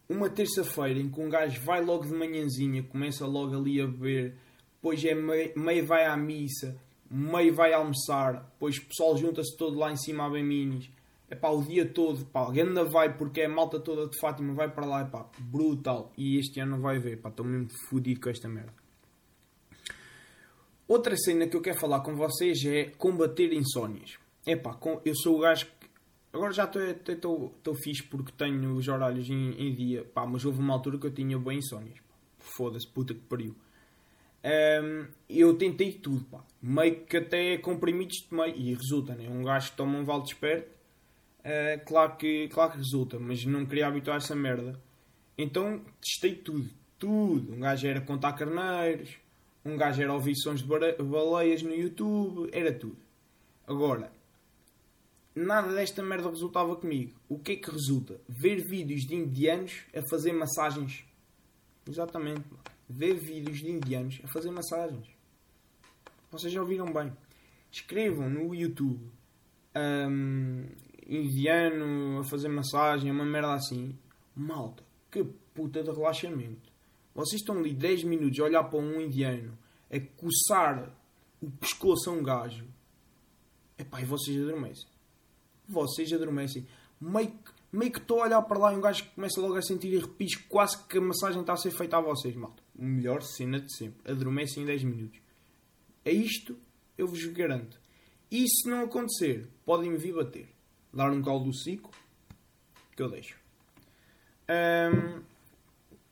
uma 0.10 0.30
terça-feira 0.30 1.00
em 1.00 1.10
que 1.10 1.20
um 1.20 1.30
gajo 1.30 1.62
vai 1.62 1.84
logo 1.84 2.06
de 2.06 2.14
manhãzinha, 2.14 2.84
começa 2.84 3.26
logo 3.26 3.56
ali 3.56 3.80
a 3.80 3.88
beber, 3.88 4.36
depois 4.76 5.04
é 5.06 5.16
meio, 5.16 5.58
meio 5.58 5.86
vai 5.86 6.06
à 6.06 6.18
missa, 6.18 6.78
meio 7.12 7.54
vai 7.54 7.74
almoçar, 7.74 8.44
depois 8.54 8.78
o 8.78 8.86
pessoal 8.86 9.18
junta-se 9.18 9.56
todo 9.58 9.78
lá 9.78 9.92
em 9.92 9.98
cima 9.98 10.26
a 10.26 10.30
bem 10.30 10.44
minis. 10.44 10.90
É 11.30 11.36
pá, 11.36 11.50
o 11.50 11.64
dia 11.64 11.86
todo, 11.86 12.26
pá, 12.26 12.50
ainda 12.52 12.84
vai 12.84 13.18
porque 13.18 13.42
é 13.42 13.46
a 13.46 13.50
malta 13.50 13.80
toda 13.80 14.08
de 14.08 14.20
Fátima, 14.20 14.54
vai 14.54 14.70
para 14.70 14.86
lá, 14.86 15.02
é 15.02 15.06
pá, 15.06 15.26
brutal. 15.40 16.12
E 16.18 16.38
este 16.38 16.60
ano 16.60 16.80
vai 16.80 17.00
ver, 17.00 17.22
pá, 17.22 17.30
estou 17.30 17.46
mesmo 17.46 17.70
fodido 17.90 18.20
com 18.20 18.30
esta 18.30 18.50
merda. 18.50 18.74
Outra 20.88 21.16
cena 21.16 21.48
que 21.48 21.56
eu 21.56 21.62
quero 21.62 21.80
falar 21.80 22.02
com 22.02 22.16
vocês 22.18 22.66
é 22.66 22.92
combater 22.98 23.54
insónias. 23.54 24.18
Epá, 24.46 24.78
eu 25.06 25.16
sou 25.16 25.38
o 25.38 25.40
gajo 25.40 25.68
que. 25.68 25.90
Agora 26.34 26.52
já 26.52 26.66
estou 26.66 27.76
fixe 27.82 28.04
porque 28.04 28.32
tenho 28.34 28.76
os 28.76 28.88
horários 28.90 29.30
em, 29.30 29.52
em, 29.52 29.74
dia. 29.74 30.04
Pá, 30.04 30.26
mas 30.26 30.44
houve 30.44 30.60
uma 30.60 30.74
altura 30.74 30.98
que 30.98 31.08
eu 31.08 31.14
tinha 31.14 31.40
bem 31.40 31.60
insónias. 31.60 31.98
Foda-se, 32.40 32.88
puta 32.88 33.14
que 33.14 33.22
pariu. 33.22 33.56
Um, 34.44 35.08
eu 35.30 35.56
tentei 35.56 35.94
tudo, 35.94 36.26
pá. 36.26 36.44
Meio 36.62 37.06
que 37.06 37.18
até 37.18 37.58
comprimidos 37.58 38.22
tomei. 38.22 38.54
E 38.56 38.74
resulta, 38.74 39.14
né? 39.16 39.30
Um 39.30 39.44
gajo 39.44 39.72
que 39.72 39.78
toma 39.78 39.98
um 39.98 40.04
vale 40.04 40.24
desperto. 40.24 40.70
Uh, 41.40 41.86
claro, 41.86 42.16
que, 42.18 42.48
claro 42.50 42.72
que 42.72 42.78
resulta, 42.78 43.20
mas 43.20 43.44
não 43.46 43.66
queria 43.66 43.88
habituar 43.88 44.18
essa 44.18 44.36
merda. 44.36 44.80
Então 45.38 45.82
testei 46.00 46.36
tudo. 46.36 46.70
Tudo. 47.00 47.54
Um 47.54 47.60
gajo 47.60 47.88
era 47.88 48.02
contar 48.02 48.34
carneiros 48.34 49.22
um 49.64 49.78
gajo 49.78 50.02
era 50.02 50.12
ouvir 50.12 50.36
sons 50.36 50.62
de 50.62 50.68
baleias 50.68 51.62
no 51.62 51.74
YouTube, 51.74 52.50
era 52.52 52.74
tudo. 52.74 52.98
Agora, 53.68 54.12
nada 55.36 55.72
desta 55.74 56.02
merda 56.02 56.30
resultava 56.30 56.76
comigo. 56.76 57.14
O 57.30 57.38
que 57.38 57.54
é 57.54 57.56
que 57.58 57.70
resulta? 57.70 58.20
Ver 58.28 58.60
vídeos 58.60 59.02
de 59.02 59.16
indianos 59.16 59.84
a 59.96 60.02
fazer 60.10 60.34
massagens. 60.34 61.06
Exatamente. 61.88 62.44
Ver 62.92 63.14
vídeos 63.14 63.60
de 63.60 63.72
indianos 63.72 64.20
a 64.22 64.28
fazer 64.28 64.52
massagens. 64.52 65.08
Vocês 66.30 66.52
já 66.52 66.60
ouviram 66.60 66.92
bem. 66.92 67.16
Escrevam 67.72 68.30
no 68.30 68.54
YouTube 68.54 69.10
um, 69.74 70.66
indiano 71.08 72.20
a 72.20 72.24
fazer 72.26 72.50
massagem, 72.50 73.10
uma 73.10 73.24
merda 73.24 73.54
assim. 73.54 73.98
Malta, 74.36 74.84
que 75.10 75.24
puta 75.54 75.82
de 75.82 75.90
relaxamento. 75.90 76.70
Vocês 77.16 77.42
estão 77.42 77.60
ali 77.60 77.74
10 77.74 78.04
minutos 78.04 78.38
a 78.40 78.44
olhar 78.44 78.64
para 78.66 78.80
um 78.80 79.00
indiano 79.00 79.58
a 79.90 80.00
coçar 80.18 80.94
o 81.42 81.50
pescoço 81.50 82.10
a 82.10 82.14
um 82.14 82.22
gajo. 82.22 82.66
Epá, 83.78 84.02
e 84.02 84.06
vocês 84.06 84.42
adormecem. 84.42 84.88
Vocês 85.66 86.12
adormecem. 86.12 86.68
Meio 87.00 87.32
que, 87.32 87.52
meio 87.72 87.92
que 87.92 88.00
estou 88.00 88.22
a 88.22 88.26
olhar 88.26 88.42
para 88.42 88.58
lá 88.58 88.74
e 88.74 88.78
um 88.78 88.82
gajo 88.82 89.06
começa 89.16 89.40
logo 89.40 89.56
a 89.56 89.62
sentir 89.62 89.98
arrepios, 89.98 90.36
quase 90.50 90.84
que 90.86 90.98
a 90.98 91.02
massagem 91.02 91.42
está 91.42 91.54
a 91.54 91.58
ser 91.58 91.72
feita 91.72 91.98
a 91.98 92.02
vocês, 92.02 92.36
malta. 92.36 92.62
Melhor 92.76 93.22
cena 93.22 93.60
de 93.60 93.76
sempre. 93.76 94.12
Adormecem 94.12 94.64
em 94.64 94.66
10 94.66 94.84
minutos. 94.84 95.20
É 96.04 96.12
isto, 96.12 96.58
eu 96.98 97.08
vos 97.08 97.24
garanto. 97.28 97.80
E 98.30 98.48
se 98.48 98.70
não 98.70 98.84
acontecer, 98.84 99.48
podem 99.66 99.92
me 99.92 99.98
vir 99.98 100.14
bater. 100.14 100.50
Dar 100.94 101.12
um 101.12 101.22
caldo 101.22 101.46
do 101.46 101.54
cico, 101.54 101.92
que 102.96 103.02
eu 103.02 103.10
deixo. 103.10 103.38
Um, 104.50 105.22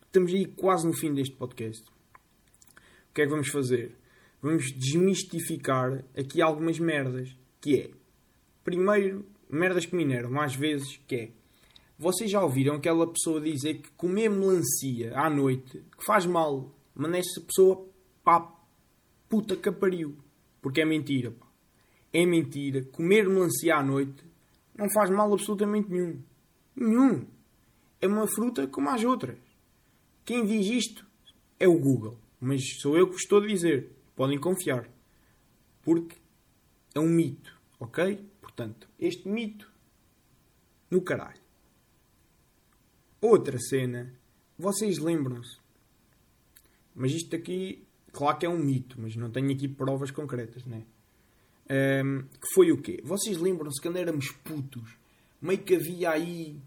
Estamos 0.09 0.33
aí 0.33 0.47
quase 0.47 0.87
no 0.87 0.93
fim 0.93 1.13
deste 1.13 1.35
podcast. 1.35 1.83
O 1.83 3.13
que 3.13 3.21
é 3.21 3.25
que 3.25 3.29
vamos 3.29 3.49
fazer? 3.49 3.95
Vamos 4.41 4.71
desmistificar 4.71 6.03
aqui 6.17 6.41
algumas 6.41 6.79
merdas. 6.79 7.29
Que 7.61 7.79
é, 7.79 7.91
primeiro, 8.63 9.23
merdas 9.47 9.85
que 9.85 9.95
mineram 9.95 10.41
às 10.41 10.55
vezes, 10.55 10.99
que 11.07 11.15
é, 11.15 11.31
vocês 11.99 12.31
já 12.31 12.41
ouviram 12.41 12.75
aquela 12.75 13.05
pessoa 13.05 13.41
dizer 13.41 13.81
que 13.81 13.91
comer 13.91 14.29
melancia 14.29 15.11
à 15.19 15.29
noite 15.29 15.83
que 15.97 16.05
faz 16.05 16.25
mal, 16.25 16.73
mas 16.95 17.13
essa 17.13 17.41
pessoa, 17.41 17.85
pá, 18.23 18.55
puta 19.27 19.57
que 19.57 19.69
pariu. 19.69 20.17
Porque 20.61 20.79
é 20.79 20.85
mentira, 20.85 21.29
pá. 21.31 21.45
É 22.13 22.25
mentira. 22.25 22.85
Comer 22.85 23.27
melancia 23.27 23.75
à 23.75 23.83
noite 23.83 24.23
não 24.73 24.89
faz 24.93 25.09
mal 25.09 25.31
absolutamente 25.33 25.89
nenhum. 25.89 26.23
Nenhum. 26.73 27.27
É 27.99 28.07
uma 28.07 28.25
fruta 28.27 28.65
como 28.65 28.89
as 28.89 29.03
outras. 29.03 29.37
Quem 30.23 30.45
diz 30.45 30.67
isto 30.67 31.05
é 31.59 31.67
o 31.67 31.77
Google. 31.77 32.17
Mas 32.39 32.61
sou 32.79 32.97
eu 32.97 33.07
que 33.07 33.13
vos 33.13 33.23
estou 33.23 33.43
a 33.43 33.45
dizer. 33.45 33.91
Podem 34.15 34.39
confiar. 34.39 34.89
Porque 35.81 36.15
é 36.95 36.99
um 36.99 37.09
mito. 37.09 37.59
Ok? 37.77 38.25
Portanto, 38.39 38.89
este 38.97 39.27
mito 39.27 39.69
no 40.89 41.01
caralho. 41.01 41.48
Outra 43.21 43.57
cena. 43.59 44.13
Vocês 44.57 44.97
lembram-se. 44.97 45.57
Mas 46.95 47.11
isto 47.13 47.35
aqui, 47.35 47.83
claro 48.11 48.37
que 48.37 48.45
é 48.45 48.49
um 48.49 48.57
mito, 48.57 48.99
mas 48.99 49.15
não 49.15 49.29
tenho 49.29 49.51
aqui 49.51 49.67
provas 49.67 50.11
concretas, 50.11 50.65
né? 50.65 50.83
Um, 51.69 52.23
que 52.23 52.53
foi 52.53 52.71
o 52.71 52.81
quê? 52.81 52.99
Vocês 53.03 53.37
lembram-se 53.37 53.81
quando 53.81 53.97
éramos 53.97 54.31
putos, 54.43 54.97
meio 55.41 55.59
que 55.59 55.75
havia 55.75 56.11
aí 56.11 56.59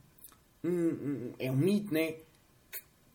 um, 0.63 0.71
um, 0.71 1.33
é 1.39 1.51
um 1.51 1.57
mito, 1.57 1.93
né? 1.93 2.17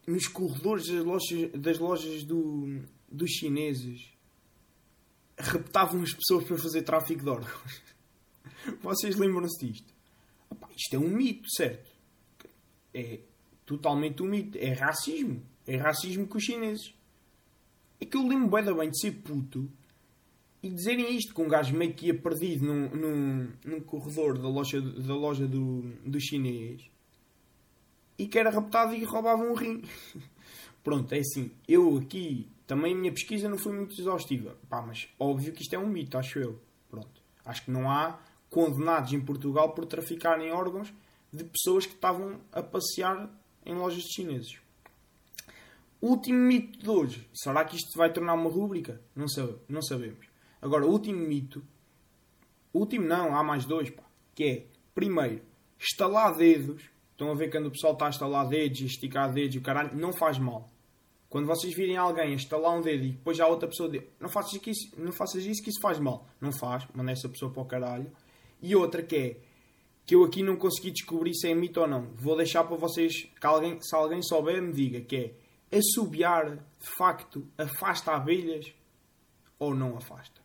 nos 0.07 0.25
corredores 0.27 0.87
das 0.87 1.03
lojas, 1.03 1.51
das 1.51 1.77
lojas 1.77 2.23
do, 2.23 2.81
dos 3.11 3.29
chineses 3.29 4.13
raptavam 5.37 6.01
as 6.01 6.13
pessoas 6.13 6.45
para 6.45 6.57
fazer 6.57 6.81
tráfico 6.81 7.23
de 7.23 7.29
órgãos. 7.29 7.81
Vocês 8.81 9.17
lembram-se 9.17 9.67
disto? 9.67 9.93
Opa, 10.49 10.69
isto 10.75 10.95
é 10.95 10.99
um 10.99 11.09
mito, 11.09 11.47
certo? 11.51 11.91
É 12.93 13.19
totalmente 13.65 14.23
um 14.23 14.27
mito. 14.27 14.57
É 14.57 14.73
racismo. 14.73 15.41
É 15.65 15.75
racismo 15.75 16.27
com 16.27 16.37
os 16.37 16.43
chineses. 16.43 16.93
É 17.99 18.05
que 18.05 18.15
eu 18.15 18.27
lembro 18.27 18.49
bem, 18.49 18.75
bem 18.75 18.89
de 18.89 18.99
ser 18.99 19.11
puto 19.11 19.69
e 20.61 20.69
dizerem 20.69 21.15
isto 21.15 21.33
com 21.33 21.43
um 21.43 21.47
gajo 21.47 21.75
meio 21.75 21.93
que 21.93 22.07
ia 22.07 22.19
perdido 22.19 22.65
num, 22.65 22.89
num, 22.89 23.51
num 23.65 23.79
corredor 23.79 24.37
da 24.37 24.47
loja, 24.47 24.81
da 24.81 25.15
loja 25.15 25.47
do, 25.47 25.81
do 26.05 26.19
chinês 26.19 26.89
e 28.17 28.27
que 28.27 28.39
era 28.39 28.49
raptado 28.49 28.95
e 28.95 29.03
roubava 29.03 29.43
um 29.43 29.53
rim. 29.53 29.83
Pronto, 30.83 31.13
é 31.13 31.19
assim. 31.19 31.51
Eu 31.67 31.97
aqui, 31.97 32.49
também 32.65 32.93
a 32.93 32.97
minha 32.97 33.11
pesquisa 33.11 33.47
não 33.47 33.57
foi 33.57 33.73
muito 33.73 33.99
exaustiva. 33.99 34.57
Pá, 34.69 34.81
mas 34.81 35.07
óbvio 35.19 35.53
que 35.53 35.61
isto 35.61 35.75
é 35.75 35.79
um 35.79 35.87
mito, 35.87 36.17
acho 36.17 36.39
eu. 36.39 36.59
Pronto. 36.89 37.21
Acho 37.45 37.65
que 37.65 37.71
não 37.71 37.89
há 37.89 38.19
condenados 38.49 39.13
em 39.13 39.19
Portugal 39.19 39.73
por 39.73 39.85
traficarem 39.85 40.51
órgãos 40.51 40.93
de 41.31 41.43
pessoas 41.43 41.85
que 41.85 41.93
estavam 41.93 42.39
a 42.51 42.61
passear 42.61 43.29
em 43.65 43.75
lojas 43.75 44.03
de 44.03 44.13
chineses. 44.13 44.59
Último 46.01 46.39
mito 46.39 46.79
de 46.79 46.89
hoje. 46.89 47.27
Será 47.33 47.65
que 47.65 47.75
isto 47.75 47.97
vai 47.97 48.11
tornar 48.11 48.35
uma 48.35 48.49
rúbrica? 48.49 49.01
Não, 49.15 49.27
sabe, 49.27 49.55
não 49.67 49.81
sabemos. 49.81 50.27
Agora, 50.61 50.85
último 50.85 51.19
mito. 51.19 51.63
Último 52.73 53.05
não, 53.05 53.35
há 53.35 53.43
mais 53.43 53.65
dois, 53.65 53.89
pá. 53.89 54.03
Que 54.35 54.43
é, 54.43 54.65
primeiro, 54.93 55.41
estalar 55.79 56.35
dedos 56.35 56.89
Estão 57.17 57.31
a 57.31 57.33
ver 57.33 57.49
quando 57.49 57.65
o 57.65 57.71
pessoal 57.71 57.93
está 57.93 58.05
a 58.05 58.09
estalar 58.11 58.47
dedos 58.47 58.79
e 58.79 58.85
esticar 58.85 59.33
dedos 59.33 59.55
e 59.55 59.57
o 59.57 59.61
caralho, 59.61 59.97
não 59.97 60.13
faz 60.13 60.37
mal. 60.37 60.69
Quando 61.27 61.47
vocês 61.47 61.73
virem 61.73 61.97
alguém 61.97 62.33
a 62.33 62.35
estalar 62.35 62.77
um 62.77 62.79
dedo 62.79 63.05
e 63.05 63.11
depois 63.13 63.35
já 63.35 63.47
outra 63.47 63.67
pessoa 63.67 63.89
diz 63.89 64.03
não 64.19 64.29
faças, 64.29 64.53
isso, 64.53 64.93
não 64.95 65.11
faças 65.11 65.43
isso 65.43 65.63
que 65.63 65.71
isso 65.71 65.81
faz 65.81 65.97
mal. 65.97 66.27
Não 66.39 66.51
faz, 66.51 66.87
manda 66.93 67.11
essa 67.11 67.27
pessoa 67.27 67.51
para 67.51 67.63
o 67.63 67.65
caralho. 67.65 68.11
E 68.61 68.75
outra 68.75 69.01
que 69.01 69.15
é, 69.15 69.37
que 70.07 70.15
eu 70.15 70.23
aqui 70.23 70.41
não 70.41 70.55
consegui 70.55 70.91
descobrir 70.91 71.33
se 71.35 71.49
é 71.49 71.53
mito 71.53 71.81
ou 71.81 71.87
não. 71.87 72.07
Vou 72.15 72.37
deixar 72.37 72.63
para 72.63 72.77
vocês, 72.77 73.23
que 73.23 73.45
alguém, 73.45 73.77
se 73.81 73.93
alguém 73.93 74.23
souber, 74.23 74.61
me 74.61 74.71
diga, 74.71 75.01
que 75.01 75.15
é 75.69 75.77
assobiar, 75.77 76.55
de 76.55 76.89
facto, 76.97 77.45
afasta 77.57 78.13
abelhas 78.13 78.73
ou 79.59 79.75
não 79.75 79.97
afasta. 79.97 80.41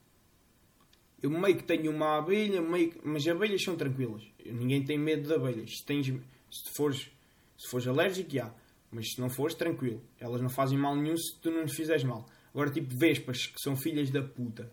Eu 1.22 1.30
meio 1.30 1.56
que 1.56 1.62
tenho 1.62 1.92
uma 1.92 2.18
abelha, 2.18 2.60
meio 2.60 2.90
que... 2.90 3.00
mas 3.04 3.24
abelhas 3.28 3.62
são 3.62 3.76
tranquilas. 3.76 4.24
Ninguém 4.44 4.84
tem 4.84 4.98
medo 4.98 5.28
de 5.28 5.32
abelhas. 5.32 5.70
Se, 5.78 5.86
tens, 5.86 6.08
se, 6.08 6.76
fores, 6.76 7.08
se 7.56 7.70
fores 7.70 7.86
alérgico, 7.86 8.32
já. 8.32 8.52
Mas 8.90 9.12
se 9.12 9.20
não 9.20 9.30
fores, 9.30 9.54
tranquilo. 9.54 10.02
Elas 10.18 10.42
não 10.42 10.50
fazem 10.50 10.76
mal 10.76 10.96
nenhum 10.96 11.16
se 11.16 11.38
tu 11.40 11.52
não 11.52 11.62
lhes 11.62 11.76
fizeres 11.76 12.02
mal. 12.02 12.26
Agora, 12.52 12.68
tipo 12.68 12.92
vespas, 12.96 13.46
que 13.46 13.60
são 13.60 13.76
filhas 13.76 14.10
da 14.10 14.22
puta. 14.24 14.68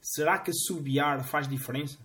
Será 0.00 0.38
que 0.38 0.52
assobiar 0.52 1.26
faz 1.26 1.48
diferença? 1.48 1.98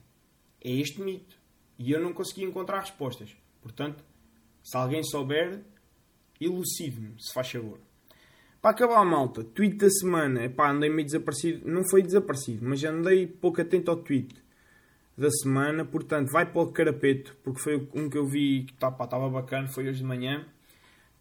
É 0.60 0.72
este 0.72 1.00
mito. 1.02 1.39
E 1.80 1.92
eu 1.92 2.02
não 2.02 2.14
consegui 2.14 2.44
encontrar 2.44 2.82
respostas. 2.82 3.36
Portanto, 3.62 4.04
se 4.62 4.76
alguém 4.76 5.02
souber, 5.02 5.62
elucide-me, 6.40 7.16
se 7.18 7.34
faz 7.34 7.50
favor. 7.50 7.80
Para 8.62 8.72
acabar 8.72 9.06
malta, 9.06 9.44
tweet 9.44 9.78
da 9.78 9.90
semana. 9.90 10.44
Epá, 10.44 10.70
andei 10.70 10.90
meio 10.90 11.06
desaparecido. 11.06 11.70
Não 11.70 11.82
foi 11.90 12.04
desaparecido, 12.04 12.68
mas 12.68 12.84
andei 12.84 13.26
pouco 13.26 13.62
atento 13.62 13.90
ao 13.90 13.98
tweet 13.98 14.36
da 15.18 15.32
semana. 15.32 15.86
Portanto, 15.86 16.30
vai 16.30 16.46
para 16.46 16.62
o 16.62 16.72
carapeto, 16.72 17.38
porque 17.42 17.62
foi 17.62 17.88
um 17.94 18.10
que 18.10 18.18
eu 18.18 18.28
vi 18.28 18.66
que 18.66 18.74
estava 18.74 19.08
tá, 19.08 19.18
bacana, 19.18 19.70
foi 19.70 19.88
hoje 19.88 20.00
de 20.00 20.06
manhã. 20.06 20.46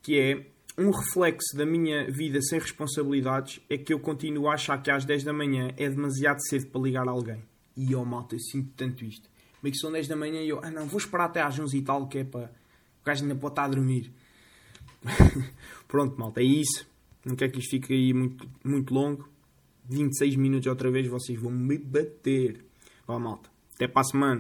Que 0.02 0.18
é 0.18 0.46
um 0.76 0.90
reflexo 0.90 1.56
da 1.56 1.64
minha 1.64 2.10
vida 2.10 2.40
sem 2.42 2.58
responsabilidades 2.58 3.60
é 3.68 3.78
que 3.78 3.92
eu 3.92 4.00
continuo 4.00 4.48
a 4.48 4.54
achar 4.54 4.80
que 4.82 4.90
às 4.90 5.04
10 5.04 5.22
da 5.24 5.32
manhã 5.32 5.70
é 5.76 5.88
demasiado 5.88 6.40
cedo 6.48 6.66
para 6.66 6.80
ligar 6.80 7.06
a 7.06 7.12
alguém. 7.12 7.42
E 7.76 7.94
oh, 7.94 8.04
malta, 8.04 8.34
eu 8.34 8.40
sinto 8.40 8.72
tanto 8.76 9.04
isto. 9.04 9.28
Meio 9.62 9.72
que 9.72 9.78
são 9.78 9.90
10 9.90 10.08
da 10.08 10.16
manhã 10.16 10.40
e 10.40 10.48
eu, 10.48 10.60
ah 10.62 10.70
não, 10.70 10.86
vou 10.86 10.98
esperar 10.98 11.26
até 11.26 11.42
às 11.42 11.58
11 11.58 11.76
e 11.76 11.82
tal, 11.82 12.06
que 12.08 12.18
é 12.18 12.24
para. 12.24 12.50
O 13.02 13.04
gajo 13.04 13.22
ainda 13.22 13.34
pode 13.34 13.52
estar 13.52 13.64
a 13.64 13.68
dormir. 13.68 14.12
Pronto, 15.88 16.18
malta, 16.18 16.40
é 16.40 16.44
isso. 16.44 16.86
Não 17.24 17.34
quero 17.34 17.52
que 17.52 17.58
isto 17.58 17.70
fique 17.70 17.92
aí 17.92 18.12
muito, 18.12 18.48
muito 18.64 18.92
longo. 18.92 19.28
26 19.88 20.36
minutos 20.36 20.66
outra 20.66 20.90
vez, 20.90 21.08
vocês 21.08 21.40
vão 21.40 21.50
me 21.50 21.78
bater. 21.78 22.64
Vá, 23.06 23.18
malta. 23.18 23.50
Até 23.74 23.88
para 23.88 24.02
a 24.02 24.04
semana. 24.04 24.36